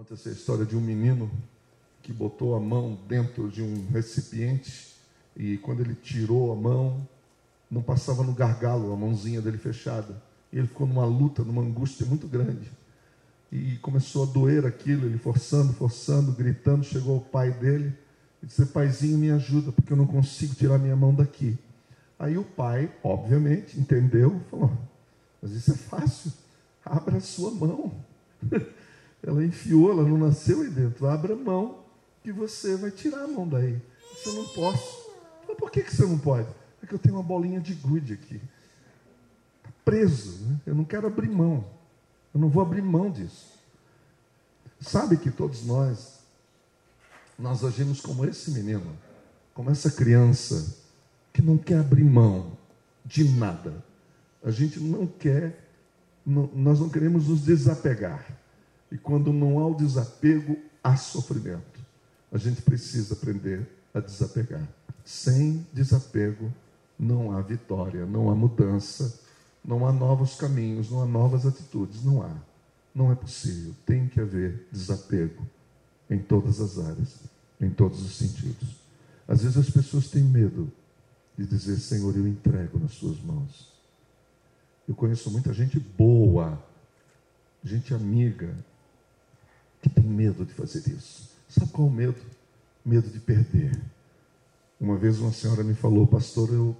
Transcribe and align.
Conta 0.00 0.14
essa 0.14 0.30
história 0.30 0.64
de 0.64 0.74
um 0.74 0.80
menino 0.80 1.30
que 2.02 2.10
botou 2.10 2.56
a 2.56 2.58
mão 2.58 2.98
dentro 3.06 3.50
de 3.50 3.62
um 3.62 3.86
recipiente 3.90 4.94
e 5.36 5.58
quando 5.58 5.80
ele 5.80 5.94
tirou 5.94 6.50
a 6.50 6.56
mão, 6.56 7.06
não 7.70 7.82
passava 7.82 8.22
no 8.22 8.32
gargalo, 8.32 8.94
a 8.94 8.96
mãozinha 8.96 9.42
dele 9.42 9.58
fechada. 9.58 10.16
E 10.50 10.56
ele 10.56 10.68
ficou 10.68 10.86
numa 10.86 11.04
luta, 11.04 11.44
numa 11.44 11.60
angústia 11.60 12.06
muito 12.06 12.26
grande. 12.26 12.72
E 13.52 13.76
começou 13.82 14.22
a 14.22 14.26
doer 14.26 14.64
aquilo, 14.64 15.04
ele 15.04 15.18
forçando, 15.18 15.74
forçando, 15.74 16.32
gritando. 16.32 16.82
Chegou 16.82 17.18
o 17.18 17.20
pai 17.20 17.52
dele 17.52 17.92
e 18.42 18.46
disse: 18.46 18.64
Paizinho, 18.64 19.18
me 19.18 19.30
ajuda, 19.30 19.70
porque 19.70 19.92
eu 19.92 19.98
não 19.98 20.06
consigo 20.06 20.54
tirar 20.54 20.78
minha 20.78 20.96
mão 20.96 21.14
daqui. 21.14 21.58
Aí 22.18 22.38
o 22.38 22.44
pai, 22.44 22.90
obviamente, 23.02 23.78
entendeu, 23.78 24.40
falou: 24.50 24.72
Mas 25.42 25.50
isso 25.50 25.72
é 25.72 25.76
fácil, 25.76 26.32
abra 26.82 27.18
a 27.18 27.20
sua 27.20 27.50
mão. 27.50 27.92
ela 29.22 29.44
enfiou, 29.44 29.90
ela 29.90 30.02
não 30.02 30.16
nasceu 30.16 30.62
aí 30.62 30.70
dentro. 30.70 31.06
Abra 31.06 31.36
mão 31.36 31.84
que 32.22 32.32
você 32.32 32.76
vai 32.76 32.90
tirar 32.90 33.24
a 33.24 33.28
mão 33.28 33.46
daí. 33.46 33.80
Você 34.14 34.32
não 34.32 34.44
posso. 34.48 35.10
Mas 35.46 35.56
por 35.56 35.70
que, 35.70 35.82
que 35.82 35.94
você 35.94 36.06
não 36.06 36.18
pode? 36.18 36.48
É 36.82 36.86
que 36.86 36.94
eu 36.94 36.98
tenho 36.98 37.16
uma 37.16 37.22
bolinha 37.22 37.60
de 37.60 37.74
gude 37.74 38.14
aqui. 38.14 38.36
Está 39.58 39.70
preso. 39.84 40.42
Né? 40.44 40.60
Eu 40.66 40.74
não 40.74 40.84
quero 40.84 41.06
abrir 41.06 41.28
mão. 41.28 41.64
Eu 42.32 42.40
não 42.40 42.48
vou 42.48 42.62
abrir 42.62 42.82
mão 42.82 43.10
disso. 43.10 43.58
Sabe 44.80 45.16
que 45.18 45.30
todos 45.30 45.64
nós, 45.66 46.20
nós 47.38 47.62
agimos 47.64 48.00
como 48.00 48.24
esse 48.24 48.50
menino, 48.50 48.96
como 49.52 49.70
essa 49.70 49.90
criança 49.90 50.78
que 51.32 51.42
não 51.42 51.58
quer 51.58 51.80
abrir 51.80 52.04
mão 52.04 52.56
de 53.04 53.24
nada. 53.24 53.84
A 54.42 54.50
gente 54.50 54.80
não 54.80 55.06
quer, 55.06 55.68
não, 56.24 56.48
nós 56.54 56.80
não 56.80 56.88
queremos 56.88 57.28
nos 57.28 57.42
desapegar. 57.42 58.39
E 58.90 58.98
quando 58.98 59.32
não 59.32 59.58
há 59.58 59.66
o 59.66 59.74
desapego, 59.74 60.56
há 60.82 60.96
sofrimento. 60.96 61.80
A 62.32 62.38
gente 62.38 62.62
precisa 62.62 63.14
aprender 63.14 63.68
a 63.94 64.00
desapegar. 64.00 64.66
Sem 65.04 65.66
desapego, 65.72 66.52
não 66.98 67.32
há 67.32 67.40
vitória, 67.40 68.04
não 68.04 68.30
há 68.30 68.34
mudança, 68.34 69.20
não 69.64 69.86
há 69.86 69.92
novos 69.92 70.34
caminhos, 70.34 70.90
não 70.90 71.02
há 71.02 71.06
novas 71.06 71.46
atitudes. 71.46 72.04
Não 72.04 72.22
há. 72.22 72.34
Não 72.94 73.12
é 73.12 73.14
possível. 73.14 73.74
Tem 73.86 74.08
que 74.08 74.20
haver 74.20 74.66
desapego 74.72 75.46
em 76.08 76.18
todas 76.18 76.60
as 76.60 76.78
áreas, 76.78 77.20
em 77.60 77.70
todos 77.70 78.04
os 78.04 78.16
sentidos. 78.16 78.76
Às 79.28 79.42
vezes 79.42 79.56
as 79.56 79.70
pessoas 79.70 80.08
têm 80.08 80.24
medo 80.24 80.72
de 81.38 81.46
dizer: 81.46 81.76
Senhor, 81.78 82.16
eu 82.16 82.26
entrego 82.26 82.78
nas 82.78 82.92
Suas 82.92 83.20
mãos. 83.20 83.70
Eu 84.88 84.94
conheço 84.94 85.30
muita 85.30 85.52
gente 85.52 85.78
boa, 85.78 86.60
gente 87.62 87.94
amiga, 87.94 88.56
que 89.80 89.88
tem 89.88 90.04
medo 90.04 90.44
de 90.44 90.52
fazer 90.52 90.88
isso. 90.90 91.30
Sabe 91.48 91.70
qual 91.72 91.88
é 91.88 91.90
o 91.90 91.94
medo? 91.94 92.20
Medo 92.84 93.08
de 93.08 93.18
perder. 93.18 93.80
Uma 94.80 94.96
vez 94.96 95.18
uma 95.18 95.32
senhora 95.32 95.62
me 95.62 95.74
falou, 95.74 96.06
pastor, 96.06 96.48
eu, 96.50 96.76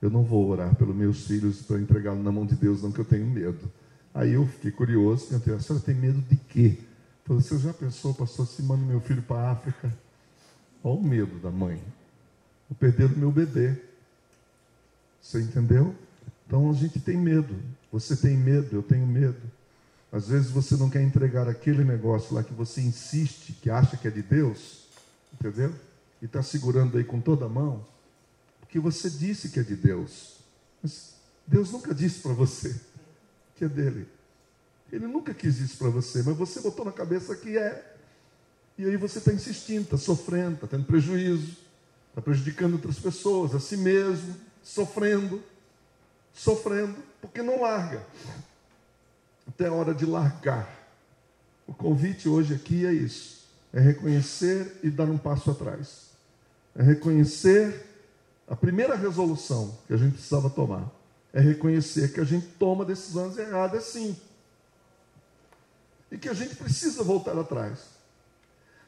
eu 0.00 0.10
não 0.10 0.22
vou 0.22 0.48
orar 0.48 0.74
pelos 0.76 0.94
meus 0.94 1.26
filhos 1.26 1.62
para 1.62 1.80
entregá-los 1.80 2.22
na 2.22 2.30
mão 2.30 2.46
de 2.46 2.54
Deus, 2.54 2.82
não, 2.82 2.92
que 2.92 3.00
eu 3.00 3.04
tenho 3.04 3.26
medo. 3.26 3.70
Aí 4.14 4.32
eu 4.32 4.46
fiquei 4.46 4.70
curioso, 4.70 5.26
perguntei, 5.28 5.54
a 5.54 5.60
senhora 5.60 5.84
tem 5.84 5.94
medo 5.94 6.20
de 6.22 6.36
quê? 6.36 6.78
Falei, 7.24 7.42
você 7.42 7.58
já 7.58 7.72
pensou, 7.72 8.12
pastor, 8.14 8.46
se 8.46 8.62
manda 8.62 8.84
meu 8.84 9.00
filho 9.00 9.22
para 9.22 9.48
a 9.48 9.50
África? 9.52 9.92
Olha 10.82 11.00
o 11.00 11.02
medo 11.02 11.38
da 11.38 11.50
mãe. 11.50 11.80
Vou 12.68 12.76
perder 12.78 13.06
o 13.06 13.18
meu 13.18 13.30
bebê. 13.30 13.76
Você 15.20 15.40
entendeu? 15.40 15.94
Então 16.46 16.70
a 16.70 16.72
gente 16.72 16.98
tem 16.98 17.16
medo. 17.16 17.54
Você 17.92 18.16
tem 18.16 18.36
medo, 18.36 18.74
eu 18.74 18.82
tenho 18.82 19.06
medo. 19.06 19.40
Às 20.12 20.28
vezes 20.28 20.50
você 20.50 20.76
não 20.76 20.90
quer 20.90 21.02
entregar 21.02 21.48
aquele 21.48 21.84
negócio 21.84 22.34
lá 22.34 22.42
que 22.42 22.52
você 22.52 22.80
insiste, 22.80 23.52
que 23.52 23.70
acha 23.70 23.96
que 23.96 24.08
é 24.08 24.10
de 24.10 24.22
Deus, 24.22 24.86
entendeu? 25.32 25.72
E 26.20 26.24
está 26.24 26.42
segurando 26.42 26.98
aí 26.98 27.04
com 27.04 27.20
toda 27.20 27.46
a 27.46 27.48
mão, 27.48 27.86
porque 28.60 28.80
você 28.80 29.08
disse 29.08 29.50
que 29.50 29.60
é 29.60 29.62
de 29.62 29.76
Deus. 29.76 30.38
Mas 30.82 31.14
Deus 31.46 31.70
nunca 31.70 31.94
disse 31.94 32.20
para 32.20 32.32
você 32.32 32.78
que 33.54 33.64
é 33.64 33.68
dele. 33.68 34.08
Ele 34.90 35.06
nunca 35.06 35.32
quis 35.32 35.60
isso 35.60 35.76
para 35.78 35.90
você, 35.90 36.22
mas 36.24 36.36
você 36.36 36.60
botou 36.60 36.84
na 36.84 36.92
cabeça 36.92 37.36
que 37.36 37.56
é. 37.56 37.94
E 38.76 38.84
aí 38.84 38.96
você 38.96 39.18
está 39.18 39.32
insistindo, 39.32 39.82
está 39.82 39.96
sofrendo, 39.96 40.54
está 40.54 40.66
tendo 40.66 40.84
prejuízo, 40.84 41.56
está 42.08 42.20
prejudicando 42.20 42.72
outras 42.72 42.98
pessoas, 42.98 43.54
a 43.54 43.60
si 43.60 43.76
mesmo, 43.76 44.34
sofrendo, 44.60 45.40
sofrendo, 46.32 46.96
porque 47.20 47.42
não 47.42 47.60
larga 47.60 48.04
até 49.50 49.66
a 49.66 49.72
hora 49.72 49.92
de 49.92 50.06
largar. 50.06 50.68
O 51.66 51.74
convite 51.74 52.28
hoje 52.28 52.54
aqui 52.54 52.86
é 52.86 52.92
isso: 52.92 53.44
é 53.72 53.80
reconhecer 53.80 54.78
e 54.82 54.90
dar 54.90 55.04
um 55.04 55.18
passo 55.18 55.50
atrás. 55.50 56.10
É 56.74 56.82
reconhecer 56.82 57.86
a 58.48 58.54
primeira 58.54 58.94
resolução 58.94 59.76
que 59.86 59.92
a 59.92 59.96
gente 59.96 60.14
precisava 60.14 60.48
tomar. 60.48 60.88
É 61.32 61.40
reconhecer 61.40 62.12
que 62.12 62.20
a 62.20 62.24
gente 62.24 62.46
toma 62.58 62.84
decisões 62.84 63.36
erradas, 63.36 63.84
sim. 63.84 64.16
E 66.10 66.18
que 66.18 66.28
a 66.28 66.34
gente 66.34 66.56
precisa 66.56 67.02
voltar 67.04 67.38
atrás. 67.38 67.78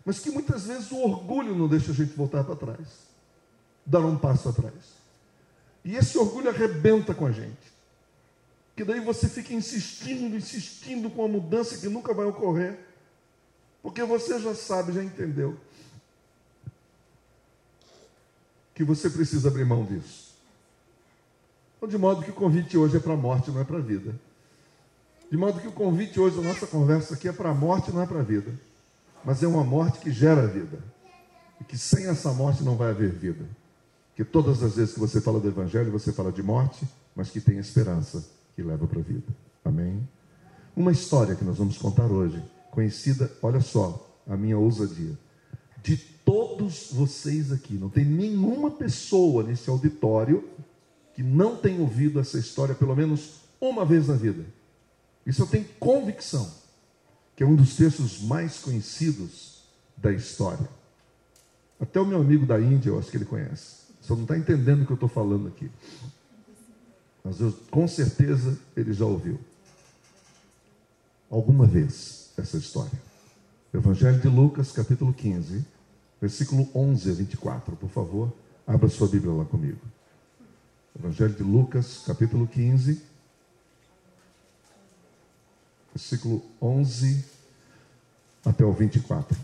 Mas 0.05 0.19
que 0.19 0.31
muitas 0.31 0.67
vezes 0.67 0.91
o 0.91 0.99
orgulho 0.99 1.55
não 1.55 1.69
deixa 1.69 1.93
a 1.93 1.95
gente 1.95 2.15
voltar 2.15 2.43
para 2.43 2.57
trás. 2.57 2.89
Dar 3.87 4.01
um 4.01 4.19
passo 4.19 4.49
atrás. 4.49 4.75
E 5.85 5.97
esse 5.97 6.19
orgulho 6.19 6.49
arrebenta 6.49 7.15
com 7.15 7.27
a 7.27 7.33
gente 7.33 7.72
que 8.83 8.85
daí 8.85 8.99
você 8.99 9.29
fica 9.29 9.55
insistindo, 9.55 10.35
insistindo 10.37 11.09
com 11.09 11.25
a 11.25 11.29
mudança 11.29 11.79
que 11.79 11.89
nunca 11.89 12.13
vai 12.13 12.27
ocorrer, 12.27 12.81
porque 13.81 14.03
você 14.03 14.41
já 14.41 14.57
sabe, 14.57 14.93
já 14.93 15.05
entendeu, 15.05 15.57
que 18.75 18.83
você 18.83 19.09
precisa 19.09 19.47
abrir 19.47 19.65
mão 19.65 19.85
disso. 19.85 20.35
Então, 21.77 21.89
de 21.89 21.97
modo 21.97 22.25
que 22.25 22.31
o 22.33 22.35
convite 22.35 22.77
hoje 22.77 22.97
é 22.97 23.01
para 23.01 23.13
a 23.13 23.17
morte, 23.17 23.53
não 23.53 23.61
é 23.61 23.65
para 23.65 23.79
a 23.79 23.81
vida. 23.81 24.19
De 25.31 25.37
modo 25.37 25.61
que 25.61 25.69
o 25.69 25.73
convite 25.73 26.19
hoje 26.19 26.35
da 26.35 26.43
nossa 26.43 26.67
conversa 26.67 27.15
aqui 27.15 27.29
é 27.29 27.33
para 27.33 27.51
a 27.51 27.55
morte, 27.55 27.93
não 27.93 28.03
é 28.03 28.07
para 28.07 28.19
a 28.19 28.25
vida. 28.25 28.53
Mas 29.25 29.45
é 29.45 29.47
uma 29.47 29.63
morte 29.63 30.01
que 30.01 30.11
gera 30.11 30.45
vida. 30.49 30.81
E 31.61 31.65
que 31.65 31.79
sem 31.79 32.09
essa 32.09 32.33
morte 32.33 32.65
não 32.65 32.77
vai 32.77 32.91
haver 32.91 33.13
vida. 33.13 33.45
Que 34.17 34.25
todas 34.25 34.61
as 34.61 34.75
vezes 34.75 34.95
que 34.95 35.01
você 35.01 35.21
fala 35.21 35.39
do 35.39 35.47
Evangelho, 35.47 35.93
você 35.93 36.13
fala 36.13 36.33
de 36.33 36.43
morte, 36.43 36.85
mas 37.15 37.31
que 37.31 37.41
tem 37.41 37.59
esperança 37.59 38.42
que 38.55 38.63
leva 38.63 38.87
para 38.87 39.01
a 39.01 39.03
vida. 39.03 39.27
Amém? 39.65 40.07
Uma 40.75 40.93
história 40.93 41.35
que 41.35 41.45
nós 41.45 41.59
vamos 41.59 41.77
contar 41.79 42.07
hoje, 42.07 42.43
conhecida, 42.71 43.31
olha 43.43 43.61
só, 43.61 44.21
a 44.27 44.37
minha 44.37 44.59
ousadia. 44.59 45.19
De 45.83 45.97
todos 45.97 46.89
vocês 46.93 47.53
aqui, 47.53 47.75
não 47.75 47.89
tem 47.89 48.05
nenhuma 48.05 48.71
pessoa 48.71 49.43
nesse 49.43 49.69
auditório 49.69 50.49
que 51.15 51.23
não 51.23 51.57
tenha 51.57 51.81
ouvido 51.81 52.21
essa 52.21 52.39
história 52.39 52.75
pelo 52.75 52.97
menos 52.97 53.43
uma 53.61 53.85
vez 53.85 54.09
na 54.09 54.15
vida. 54.15 54.45
Isso 55.27 55.43
eu 55.43 55.47
tenho 55.47 55.67
convicção, 55.79 56.51
que 57.37 57.43
é 57.43 57.47
um 57.47 57.55
dos 57.55 57.77
textos 57.77 58.23
mais 58.23 58.59
conhecidos 58.59 59.65
da 59.97 60.13
história. 60.13 60.69
Até 61.79 62.01
o 62.01 62.07
meu 62.07 62.21
amigo 62.21 62.47
da 62.47 62.61
Índia, 62.61 62.91
eu 62.91 62.99
acho 62.99 63.11
que 63.11 63.17
ele 63.17 63.25
conhece. 63.25 63.83
Só 64.01 64.15
não 64.15 64.23
está 64.23 64.37
entendendo 64.39 64.83
o 64.83 64.87
que 64.87 64.93
eu 64.93 64.97
estou 64.97 65.09
falando 65.09 65.49
aqui 65.49 65.71
mas 67.25 67.41
eu, 67.41 67.53
com 67.71 67.87
certeza 67.87 68.59
ele 68.77 68.93
já 68.93 69.05
ouviu 69.05 69.39
alguma 71.31 71.67
vez 71.67 72.31
essa 72.37 72.57
história. 72.57 73.01
Evangelho 73.73 74.21
de 74.21 74.29
Lucas, 74.29 74.71
capítulo 74.73 75.15
15, 75.15 75.65
versículo 76.21 76.69
11 76.75 77.11
a 77.11 77.15
24, 77.15 77.77
por 77.77 77.89
favor, 77.89 78.33
abra 78.67 78.89
sua 78.89 79.09
Bíblia 79.09 79.33
lá 79.33 79.45
comigo. 79.45 79.81
Evangelho 80.99 81.33
de 81.33 81.43
Lucas, 81.43 82.03
capítulo 82.07 82.47
15, 82.47 83.03
versículo 85.95 86.43
11 86.61 87.25
até 88.45 88.65
o 88.65 88.73
24. 88.73 89.37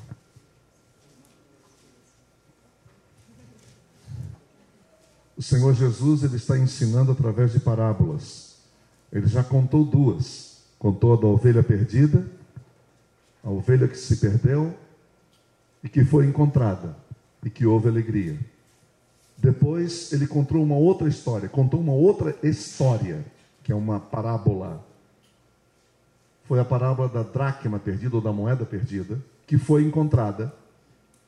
O 5.38 5.42
Senhor 5.42 5.72
Jesus 5.72 6.24
ele 6.24 6.34
está 6.34 6.58
ensinando 6.58 7.12
através 7.12 7.52
de 7.52 7.60
parábolas. 7.60 8.56
Ele 9.12 9.28
já 9.28 9.44
contou 9.44 9.84
duas. 9.84 10.58
Contou 10.80 11.14
a 11.14 11.16
da 11.16 11.28
ovelha 11.28 11.62
perdida, 11.62 12.26
a 13.42 13.50
ovelha 13.50 13.86
que 13.86 13.96
se 13.96 14.16
perdeu 14.16 14.76
e 15.82 15.88
que 15.88 16.04
foi 16.04 16.26
encontrada 16.26 16.96
e 17.44 17.48
que 17.50 17.64
houve 17.64 17.88
alegria. 17.88 18.38
Depois 19.36 20.12
ele 20.12 20.26
contou 20.26 20.62
uma 20.62 20.76
outra 20.76 21.08
história, 21.08 21.48
contou 21.48 21.80
uma 21.80 21.92
outra 21.92 22.36
história, 22.42 23.24
que 23.62 23.70
é 23.70 23.74
uma 23.74 24.00
parábola. 24.00 24.84
Foi 26.44 26.58
a 26.58 26.64
parábola 26.64 27.08
da 27.08 27.22
dracma 27.22 27.78
perdida 27.78 28.16
ou 28.16 28.22
da 28.22 28.32
moeda 28.32 28.64
perdida, 28.64 29.20
que 29.46 29.56
foi 29.56 29.84
encontrada, 29.84 30.52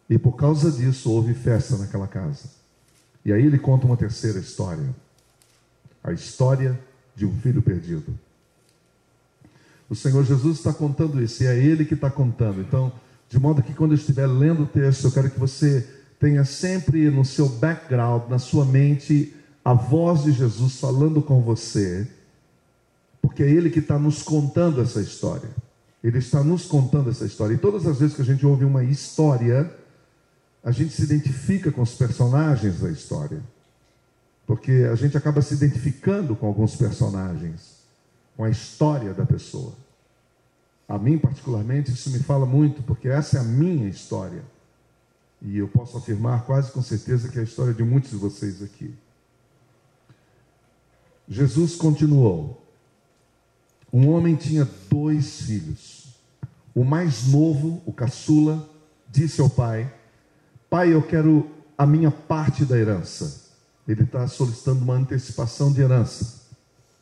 e 0.08 0.18
por 0.18 0.32
causa 0.32 0.70
disso 0.70 1.12
houve 1.12 1.34
festa 1.34 1.76
naquela 1.76 2.08
casa. 2.08 2.59
E 3.24 3.32
aí 3.32 3.44
ele 3.44 3.58
conta 3.58 3.86
uma 3.86 3.96
terceira 3.96 4.38
história. 4.38 4.94
A 6.02 6.12
história 6.12 6.78
de 7.14 7.26
um 7.26 7.36
filho 7.40 7.60
perdido. 7.60 8.18
O 9.88 9.94
Senhor 9.94 10.24
Jesus 10.24 10.58
está 10.58 10.72
contando 10.72 11.22
isso, 11.22 11.42
e 11.42 11.46
é 11.46 11.58
Ele 11.58 11.84
que 11.84 11.94
está 11.94 12.08
contando. 12.08 12.60
Então, 12.60 12.92
de 13.28 13.38
modo 13.38 13.62
que 13.62 13.74
quando 13.74 13.90
eu 13.90 13.96
estiver 13.96 14.26
lendo 14.26 14.62
o 14.62 14.66
texto, 14.66 15.04
eu 15.04 15.12
quero 15.12 15.30
que 15.30 15.38
você 15.38 15.86
tenha 16.18 16.44
sempre 16.44 17.10
no 17.10 17.24
seu 17.24 17.48
background, 17.48 18.30
na 18.30 18.38
sua 18.38 18.64
mente, 18.64 19.34
a 19.64 19.74
voz 19.74 20.22
de 20.22 20.32
Jesus 20.32 20.78
falando 20.78 21.20
com 21.20 21.40
você, 21.42 22.06
porque 23.20 23.42
é 23.42 23.50
Ele 23.50 23.68
que 23.68 23.80
está 23.80 23.98
nos 23.98 24.22
contando 24.22 24.80
essa 24.80 25.00
história. 25.00 25.50
Ele 26.02 26.18
está 26.18 26.42
nos 26.42 26.64
contando 26.64 27.10
essa 27.10 27.26
história. 27.26 27.54
E 27.54 27.58
todas 27.58 27.86
as 27.86 27.98
vezes 27.98 28.14
que 28.14 28.22
a 28.22 28.24
gente 28.24 28.46
ouve 28.46 28.64
uma 28.64 28.84
história, 28.84 29.70
a 30.62 30.70
gente 30.70 30.92
se 30.92 31.02
identifica 31.02 31.72
com 31.72 31.82
os 31.82 31.94
personagens 31.94 32.80
da 32.80 32.90
história. 32.90 33.42
Porque 34.46 34.88
a 34.90 34.94
gente 34.94 35.16
acaba 35.16 35.40
se 35.40 35.54
identificando 35.54 36.34
com 36.34 36.46
alguns 36.46 36.76
personagens, 36.76 37.80
com 38.36 38.44
a 38.44 38.50
história 38.50 39.14
da 39.14 39.24
pessoa. 39.24 39.72
A 40.88 40.98
mim, 40.98 41.18
particularmente, 41.18 41.92
isso 41.92 42.10
me 42.10 42.18
fala 42.18 42.44
muito, 42.44 42.82
porque 42.82 43.08
essa 43.08 43.38
é 43.38 43.40
a 43.40 43.44
minha 43.44 43.88
história. 43.88 44.42
E 45.40 45.56
eu 45.56 45.68
posso 45.68 45.96
afirmar 45.96 46.44
quase 46.44 46.72
com 46.72 46.82
certeza 46.82 47.28
que 47.28 47.38
é 47.38 47.42
a 47.42 47.44
história 47.44 47.72
de 47.72 47.82
muitos 47.82 48.10
de 48.10 48.16
vocês 48.16 48.62
aqui. 48.62 48.94
Jesus 51.28 51.76
continuou. 51.76 52.66
Um 53.92 54.10
homem 54.10 54.34
tinha 54.34 54.68
dois 54.90 55.42
filhos. 55.42 56.08
O 56.74 56.84
mais 56.84 57.28
novo, 57.28 57.80
o 57.86 57.92
caçula, 57.92 58.68
disse 59.08 59.40
ao 59.40 59.48
pai: 59.48 59.92
Pai, 60.70 60.94
eu 60.94 61.02
quero 61.02 61.50
a 61.76 61.84
minha 61.84 62.12
parte 62.12 62.64
da 62.64 62.78
herança. 62.78 63.50
Ele 63.88 64.04
está 64.04 64.28
solicitando 64.28 64.84
uma 64.84 64.94
antecipação 64.94 65.72
de 65.72 65.80
herança. 65.80 66.42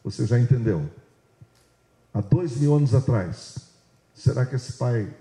Você 0.03 0.25
já 0.25 0.38
entendeu? 0.38 0.88
Há 2.15 2.23
dois 2.23 2.56
mil 2.56 2.75
anos 2.75 2.94
atrás, 2.94 3.56
será 4.15 4.47
que 4.47 4.56
esse 4.56 4.73
pai 4.73 5.15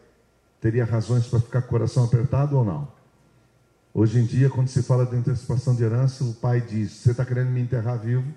teria 0.61 0.85
razões 0.85 1.27
para 1.27 1.41
ficar 1.41 1.61
com 1.61 1.67
o 1.67 1.71
coração 1.71 2.05
apertado 2.05 2.57
ou 2.57 2.63
não? 2.63 2.87
Hoje 3.93 4.19
em 4.19 4.25
dia, 4.25 4.49
quando 4.49 4.69
se 4.69 4.81
fala 4.81 5.05
de 5.05 5.15
antecipação 5.17 5.75
de 5.75 5.83
herança, 5.83 6.23
o 6.23 6.33
pai 6.33 6.61
diz: 6.61 6.91
Você 6.91 7.11
está 7.11 7.25
querendo 7.25 7.49
me 7.49 7.59
enterrar 7.59 7.99
vivo? 7.99 8.33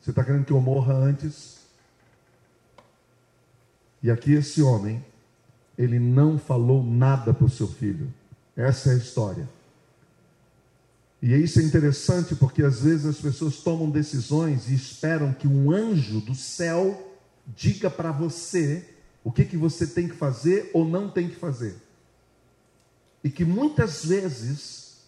Você 0.00 0.08
está 0.08 0.24
querendo 0.24 0.46
que 0.46 0.52
eu 0.52 0.60
morra 0.60 0.94
antes? 0.94 1.58
E 4.02 4.10
aqui 4.10 4.32
esse 4.32 4.62
homem, 4.62 5.04
ele 5.82 5.98
não 5.98 6.38
falou 6.38 6.82
nada 6.82 7.32
para 7.32 7.46
o 7.46 7.50
seu 7.50 7.68
filho. 7.68 8.12
Essa 8.56 8.90
é 8.90 8.94
a 8.94 8.98
história. 8.98 9.48
E 11.22 11.34
isso 11.34 11.60
é 11.60 11.62
interessante 11.62 12.34
porque 12.34 12.62
às 12.62 12.82
vezes 12.82 13.06
as 13.06 13.18
pessoas 13.18 13.58
tomam 13.58 13.90
decisões 13.90 14.68
e 14.68 14.74
esperam 14.74 15.32
que 15.32 15.46
um 15.46 15.70
anjo 15.70 16.20
do 16.20 16.34
céu 16.34 17.16
diga 17.46 17.90
para 17.90 18.10
você 18.10 18.88
o 19.22 19.30
que, 19.30 19.44
que 19.44 19.56
você 19.56 19.86
tem 19.86 20.08
que 20.08 20.14
fazer 20.14 20.70
ou 20.72 20.84
não 20.84 21.10
tem 21.10 21.28
que 21.28 21.36
fazer. 21.36 21.76
E 23.22 23.30
que 23.30 23.44
muitas 23.44 24.04
vezes 24.04 24.98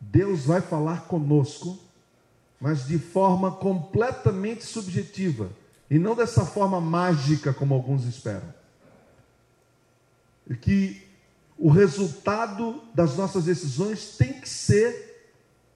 Deus 0.00 0.46
vai 0.46 0.60
falar 0.60 1.02
conosco 1.02 1.78
mas 2.60 2.86
de 2.86 2.98
forma 2.98 3.52
completamente 3.52 4.64
subjetiva 4.64 5.50
e 5.90 5.98
não 5.98 6.14
dessa 6.14 6.44
forma 6.44 6.80
mágica 6.80 7.52
como 7.52 7.74
alguns 7.74 8.04
esperam. 8.04 8.54
Que 10.54 11.02
o 11.58 11.70
resultado 11.70 12.82
das 12.94 13.16
nossas 13.16 13.44
decisões 13.44 14.16
tem 14.16 14.34
que 14.34 14.48
ser 14.48 15.06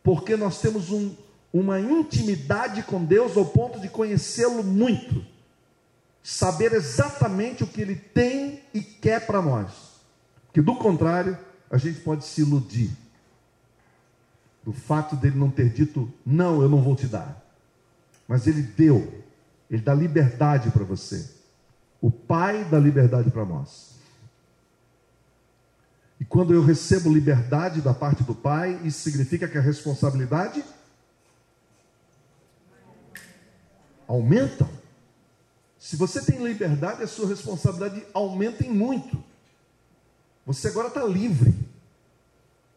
porque 0.03 0.37
nós 0.37 0.61
temos 0.61 0.91
um, 0.91 1.15
uma 1.53 1.81
intimidade 1.81 2.83
com 2.83 3.05
Deus 3.05 3.37
ao 3.37 3.45
ponto 3.45 3.81
de 3.81 3.89
conhecê-lo 3.89 4.63
muito, 4.63 5.25
saber 6.23 6.73
exatamente 6.73 7.65
o 7.65 7.67
que 7.67 7.81
Ele 7.81 7.97
tem 7.97 8.63
e 8.73 8.81
quer 8.81 9.27
para 9.27 9.43
nós. 9.43 9.71
Que 10.53 10.61
do 10.61 10.75
contrário, 10.77 11.39
a 11.71 11.77
gente 11.77 12.01
pode 12.01 12.25
se 12.25 12.41
iludir 12.41 12.91
do 14.63 14.73
fato 14.73 15.17
dele 15.17 15.39
não 15.39 15.51
ter 15.51 15.71
dito, 15.71 16.13
não, 16.25 16.61
eu 16.63 16.69
não 16.69 16.83
vou 16.83 16.95
te 16.95 17.07
dar. 17.07 17.43
Mas 18.29 18.47
ele 18.47 18.63
deu, 18.63 19.23
ele 19.71 19.83
dá 19.83 19.95
liberdade 19.95 20.71
para 20.71 20.85
você. 20.85 21.31
O 22.01 22.11
Pai 22.11 22.65
dá 22.65 22.79
liberdade 22.79 23.31
para 23.31 23.45
nós. 23.45 23.90
E 26.21 26.25
quando 26.25 26.53
eu 26.53 26.63
recebo 26.63 27.13
liberdade 27.13 27.81
da 27.81 27.95
parte 27.95 28.23
do 28.23 28.35
Pai, 28.35 28.79
isso 28.85 29.01
significa 29.01 29.49
que 29.49 29.57
a 29.57 29.63
responsabilidade 29.63 30.63
aumenta. 34.07 34.69
Se 35.79 35.97
você 35.97 36.21
tem 36.21 36.45
liberdade, 36.45 37.03
a 37.03 37.07
sua 37.07 37.27
responsabilidade 37.27 38.05
aumenta 38.13 38.67
em 38.67 38.71
muito. 38.71 39.25
Você 40.45 40.69
agora 40.69 40.89
está 40.89 41.03
livre. 41.05 41.55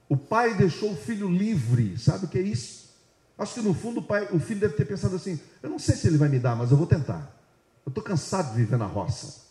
O 0.07 0.15
pai 0.15 0.53
deixou 0.53 0.93
o 0.93 0.95
filho 0.95 1.29
livre. 1.29 1.97
Sabe 1.97 2.25
o 2.25 2.27
que 2.29 2.37
é 2.37 2.41
isso? 2.41 2.91
Acho 3.37 3.55
que 3.55 3.61
no 3.61 3.73
fundo 3.73 3.99
o, 3.99 4.03
pai, 4.03 4.27
o 4.31 4.39
filho 4.39 4.59
deve 4.59 4.75
ter 4.75 4.85
pensado 4.85 5.15
assim: 5.15 5.39
eu 5.61 5.69
não 5.69 5.79
sei 5.79 5.95
se 5.95 6.07
ele 6.07 6.17
vai 6.17 6.29
me 6.29 6.39
dar, 6.39 6.55
mas 6.55 6.71
eu 6.71 6.77
vou 6.77 6.87
tentar. 6.87 7.35
Eu 7.85 7.89
estou 7.89 8.03
cansado 8.03 8.51
de 8.51 8.57
viver 8.57 8.77
na 8.77 8.85
roça. 8.85 9.41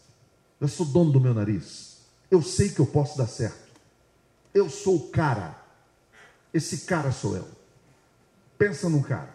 Eu 0.60 0.68
sou 0.68 0.86
dono 0.86 1.12
do 1.12 1.20
meu 1.20 1.34
nariz. 1.34 1.98
Eu 2.30 2.40
sei 2.40 2.70
que 2.70 2.80
eu 2.80 2.86
posso 2.86 3.18
dar 3.18 3.26
certo. 3.26 3.61
Eu 4.54 4.68
sou 4.68 4.96
o 4.96 5.08
cara. 5.08 5.56
Esse 6.52 6.78
cara 6.86 7.10
sou 7.12 7.36
eu. 7.36 7.48
Pensa 8.58 8.88
num 8.88 9.02
cara. 9.02 9.34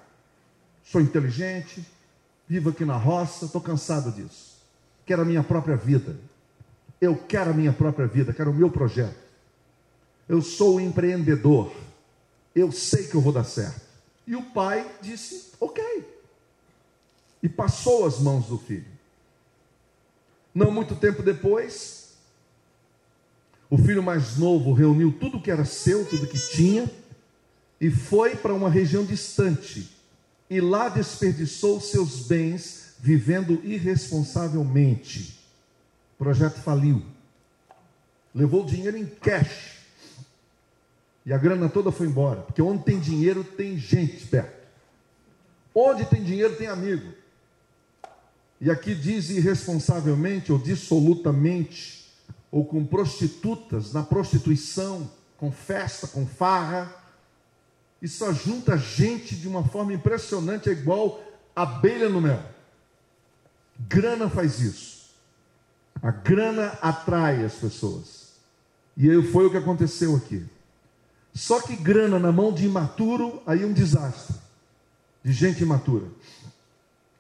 Sou 0.84 1.02
inteligente, 1.02 1.86
vivo 2.48 2.70
aqui 2.70 2.86
na 2.86 2.96
roça, 2.96 3.46
estou 3.46 3.60
cansado 3.60 4.12
disso. 4.12 4.58
Quero 5.06 5.24
a 5.24 5.26
minha 5.26 5.44
própria 5.44 5.76
vida. 5.76 6.18
Eu 7.00 7.16
quero 7.16 7.52
a 7.52 7.54
minha 7.54 7.74
própria 7.74 8.08
vida, 8.08 8.34
quero 8.34 8.52
o 8.52 8.54
meu 8.54 8.72
projeto. 8.72 9.18
Eu 10.28 10.42
sou 10.42 10.80
empreendedor. 10.80 11.74
Eu 12.56 12.72
sei 12.72 13.08
que 13.08 13.16
eu 13.16 13.22
vou 13.22 13.34
dar 13.34 13.44
certo. 13.44 13.82
E 14.26 14.36
o 14.36 14.44
pai 14.44 14.90
disse: 15.02 15.52
Ok. 15.60 15.84
E 17.42 17.48
passou 17.48 18.06
as 18.06 18.20
mãos 18.20 18.48
do 18.48 18.58
filho. 18.58 18.98
Não 20.54 20.72
muito 20.72 20.96
tempo 20.96 21.22
depois, 21.22 22.07
o 23.70 23.78
filho 23.78 24.02
mais 24.02 24.38
novo 24.38 24.74
reuniu 24.74 25.12
tudo 25.20 25.42
que 25.42 25.52
era 25.52 25.66
seu, 25.66 26.06
tudo 26.06 26.28
que 26.28 26.40
tinha, 26.40 26.90
e 27.80 27.90
foi 27.90 28.36
para 28.36 28.54
uma 28.54 28.70
região 28.70 29.04
distante. 29.04 29.90
E 30.50 30.62
lá 30.62 30.90
desperdiçou 30.90 31.82
seus 31.82 32.28
bens, 32.28 32.96
vivendo 33.00 33.62
irresponsavelmente. 33.64 35.40
O 36.16 36.24
projeto 36.24 36.60
faliu. 36.62 37.04
Levou 38.34 38.64
o 38.64 38.66
dinheiro 38.66 38.98
em 38.98 39.06
cash 39.06 39.78
e 41.28 41.34
a 41.34 41.38
grana 41.38 41.68
toda 41.68 41.92
foi 41.92 42.08
embora. 42.08 42.42
Porque 42.42 42.62
onde 42.62 42.84
tem 42.84 43.00
dinheiro, 43.00 43.44
tem 43.44 43.78
gente 43.78 44.26
perto. 44.28 44.66
Onde 45.76 46.06
tem 46.06 46.24
dinheiro, 46.24 46.56
tem 46.56 46.68
amigo. 46.68 47.12
E 48.62 48.72
aqui 48.72 48.96
diz 48.96 49.30
irresponsavelmente 49.30 50.54
ou 50.54 50.58
dissolutamente, 50.58 51.97
ou 52.52 52.66
com 52.66 52.86
prostitutas, 52.86 53.94
na 53.94 54.04
prostituição, 54.04 55.10
com 55.38 55.52
festa, 55.52 56.08
com 56.08 56.26
farra. 56.26 56.94
Só 58.06 58.32
junta 58.32 58.78
gente 58.78 59.36
de 59.36 59.48
uma 59.48 59.64
forma 59.64 59.94
impressionante, 59.94 60.70
é 60.70 60.72
igual 60.72 61.22
abelha 61.56 62.10
no 62.10 62.22
mel. 62.22 62.44
Grana 63.80 64.30
faz 64.30 64.60
isso. 64.60 65.10
A 66.02 66.12
grana 66.12 66.78
atrai 66.82 67.44
as 67.44 67.56
pessoas. 67.56 68.34
E 68.96 69.22
foi 69.24 69.46
o 69.46 69.52
que 69.52 69.58
aconteceu 69.58 70.16
aqui. 70.16 70.46
Só 71.34 71.62
que 71.62 71.76
grana 71.76 72.18
na 72.18 72.32
mão 72.32 72.52
de 72.52 72.66
imaturo, 72.66 73.42
aí 73.46 73.64
um 73.64 73.74
desastre. 73.74 74.36
De 75.24 75.32
gente 75.32 75.62
imatura. 75.62 76.08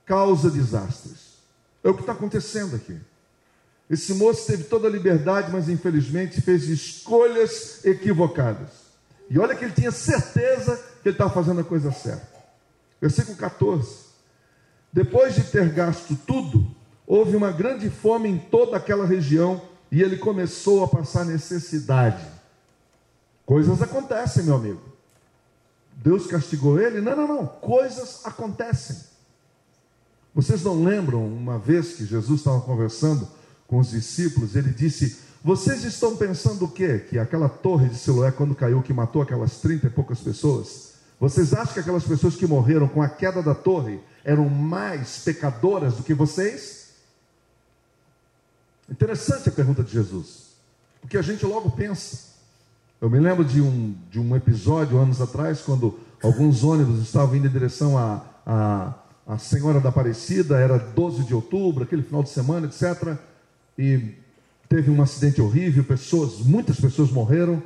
Causa 0.05 0.49
desastres. 0.49 1.37
É 1.83 1.89
o 1.89 1.93
que 1.93 2.01
está 2.01 2.13
acontecendo 2.13 2.75
aqui. 2.75 2.99
Esse 3.89 4.13
moço 4.13 4.45
teve 4.45 4.65
toda 4.65 4.87
a 4.87 4.91
liberdade, 4.91 5.51
mas 5.51 5.69
infelizmente 5.69 6.41
fez 6.41 6.67
escolhas 6.67 7.83
equivocadas. 7.85 8.69
E 9.29 9.39
olha 9.39 9.55
que 9.55 9.63
ele 9.63 9.73
tinha 9.73 9.91
certeza 9.91 10.75
que 11.01 11.09
ele 11.09 11.15
estava 11.15 11.33
fazendo 11.33 11.61
a 11.61 11.63
coisa 11.63 11.91
certa. 11.91 12.27
Versículo 12.99 13.37
14. 13.37 14.07
Depois 14.91 15.35
de 15.35 15.43
ter 15.43 15.69
gasto 15.69 16.17
tudo, 16.25 16.65
houve 17.05 17.35
uma 17.35 17.51
grande 17.51 17.89
fome 17.89 18.29
em 18.29 18.37
toda 18.37 18.75
aquela 18.75 19.05
região 19.05 19.61
e 19.91 20.01
ele 20.01 20.17
começou 20.17 20.83
a 20.83 20.87
passar 20.87 21.25
necessidade. 21.25 22.25
Coisas 23.45 23.81
acontecem, 23.81 24.43
meu 24.43 24.55
amigo. 24.55 24.81
Deus 25.93 26.27
castigou 26.27 26.79
ele? 26.79 26.99
Não, 26.99 27.15
não, 27.15 27.27
não. 27.27 27.47
Coisas 27.47 28.25
acontecem. 28.25 28.97
Vocês 30.35 30.63
não 30.63 30.83
lembram 30.83 31.25
uma 31.25 31.57
vez 31.57 31.93
que 31.93 32.05
Jesus 32.05 32.41
estava 32.41 32.61
conversando 32.61 33.27
com 33.67 33.77
os 33.77 33.91
discípulos? 33.91 34.55
Ele 34.55 34.71
disse: 34.71 35.19
Vocês 35.43 35.83
estão 35.83 36.15
pensando 36.15 36.65
o 36.65 36.71
quê? 36.71 36.99
Que 36.99 37.19
aquela 37.19 37.49
torre 37.49 37.89
de 37.89 37.95
Siloé, 37.95 38.31
quando 38.31 38.55
caiu, 38.55 38.81
que 38.81 38.93
matou 38.93 39.21
aquelas 39.21 39.59
trinta 39.59 39.87
e 39.87 39.91
poucas 39.91 40.19
pessoas, 40.19 40.93
Vocês 41.19 41.53
acham 41.53 41.73
que 41.73 41.79
aquelas 41.79 42.03
pessoas 42.03 42.35
que 42.35 42.47
morreram 42.47 42.87
com 42.87 43.01
a 43.01 43.09
queda 43.09 43.43
da 43.43 43.53
torre 43.53 43.99
eram 44.23 44.49
mais 44.49 45.19
pecadoras 45.19 45.95
do 45.95 46.03
que 46.03 46.13
vocês? 46.13 46.87
Interessante 48.89 49.49
a 49.49 49.51
pergunta 49.51 49.83
de 49.83 49.91
Jesus, 49.91 50.53
porque 51.01 51.17
a 51.17 51.21
gente 51.21 51.45
logo 51.45 51.71
pensa. 51.71 52.27
Eu 52.99 53.09
me 53.09 53.19
lembro 53.19 53.45
de 53.45 53.61
um, 53.61 53.95
de 54.09 54.19
um 54.19 54.35
episódio 54.35 54.97
anos 54.97 55.21
atrás, 55.21 55.61
quando 55.61 55.99
alguns 56.23 56.63
ônibus 56.63 56.99
estavam 57.01 57.35
indo 57.35 57.47
em 57.47 57.51
direção 57.51 57.95
a, 57.97 58.25
a, 58.45 58.93
a 59.27 59.37
Senhora 59.37 59.79
da 59.79 59.89
Aparecida, 59.89 60.57
era 60.57 60.79
12 60.79 61.23
de 61.25 61.35
outubro, 61.35 61.83
aquele 61.83 62.01
final 62.01 62.23
de 62.23 62.29
semana, 62.29 62.65
etc. 62.65 63.17
E 63.77 64.15
teve 64.67 64.89
um 64.89 65.01
acidente 65.01 65.41
horrível, 65.41 65.83
pessoas, 65.83 66.39
muitas 66.39 66.79
pessoas 66.79 67.11
morreram. 67.11 67.61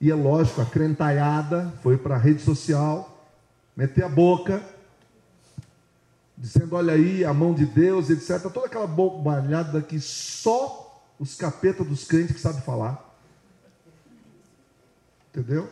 E 0.00 0.10
é 0.10 0.14
lógico, 0.14 0.60
a 0.60 0.66
crentaiada 0.66 1.72
foi 1.82 1.98
para 1.98 2.14
a 2.14 2.18
rede 2.18 2.42
social, 2.42 3.28
meter 3.76 4.02
a 4.04 4.08
boca, 4.08 4.62
dizendo: 6.36 6.74
olha 6.74 6.94
aí, 6.94 7.24
a 7.24 7.34
mão 7.34 7.52
de 7.52 7.66
Deus, 7.66 8.08
etc. 8.08 8.50
Toda 8.50 8.66
aquela 8.66 8.86
bobalhada 8.86 9.82
que 9.82 10.00
só 10.00 11.04
os 11.18 11.34
capetas 11.34 11.86
dos 11.86 12.04
crentes 12.04 12.34
que 12.34 12.40
sabem 12.40 12.62
falar. 12.62 13.06
Entendeu? 15.28 15.70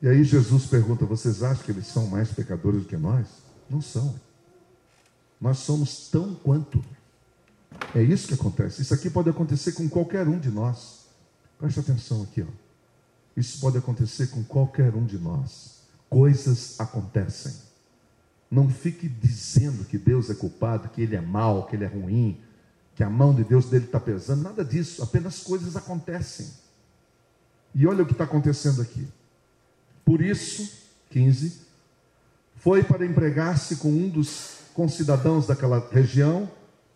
E 0.00 0.08
aí 0.08 0.22
Jesus 0.22 0.66
pergunta: 0.66 1.04
vocês 1.04 1.42
acham 1.42 1.64
que 1.64 1.72
eles 1.72 1.88
são 1.88 2.06
mais 2.06 2.32
pecadores 2.32 2.82
do 2.82 2.88
que 2.88 2.96
nós? 2.96 3.26
Não 3.68 3.82
são. 3.82 4.25
Nós 5.40 5.58
somos 5.58 6.08
tão 6.08 6.34
quanto. 6.34 6.82
É 7.94 8.02
isso 8.02 8.28
que 8.28 8.34
acontece. 8.34 8.82
Isso 8.82 8.94
aqui 8.94 9.10
pode 9.10 9.28
acontecer 9.28 9.72
com 9.72 9.88
qualquer 9.88 10.26
um 10.26 10.38
de 10.38 10.50
nós. 10.50 11.06
Preste 11.58 11.80
atenção 11.80 12.22
aqui, 12.22 12.42
ó. 12.42 12.66
Isso 13.36 13.60
pode 13.60 13.76
acontecer 13.76 14.28
com 14.28 14.42
qualquer 14.42 14.94
um 14.94 15.04
de 15.04 15.18
nós. 15.18 15.82
Coisas 16.08 16.80
acontecem. 16.80 17.54
Não 18.50 18.68
fique 18.70 19.08
dizendo 19.08 19.84
que 19.84 19.98
Deus 19.98 20.30
é 20.30 20.34
culpado, 20.34 20.88
que 20.88 21.02
Ele 21.02 21.16
é 21.16 21.20
mau, 21.20 21.66
que 21.66 21.76
Ele 21.76 21.84
é 21.84 21.88
ruim, 21.88 22.40
que 22.94 23.02
a 23.02 23.10
mão 23.10 23.34
de 23.34 23.44
Deus 23.44 23.66
dele 23.66 23.84
está 23.84 24.00
pesando. 24.00 24.42
Nada 24.42 24.64
disso. 24.64 25.02
Apenas 25.02 25.40
coisas 25.40 25.76
acontecem. 25.76 26.48
E 27.74 27.86
olha 27.86 28.02
o 28.02 28.06
que 28.06 28.12
está 28.12 28.24
acontecendo 28.24 28.80
aqui. 28.80 29.06
Por 30.04 30.22
isso, 30.22 30.70
15, 31.10 31.60
foi 32.56 32.82
para 32.82 33.04
empregar-se 33.04 33.76
com 33.76 33.88
um 33.88 34.08
dos 34.08 34.55
concidadãos 34.76 35.46
daquela 35.46 35.88
região 35.90 36.48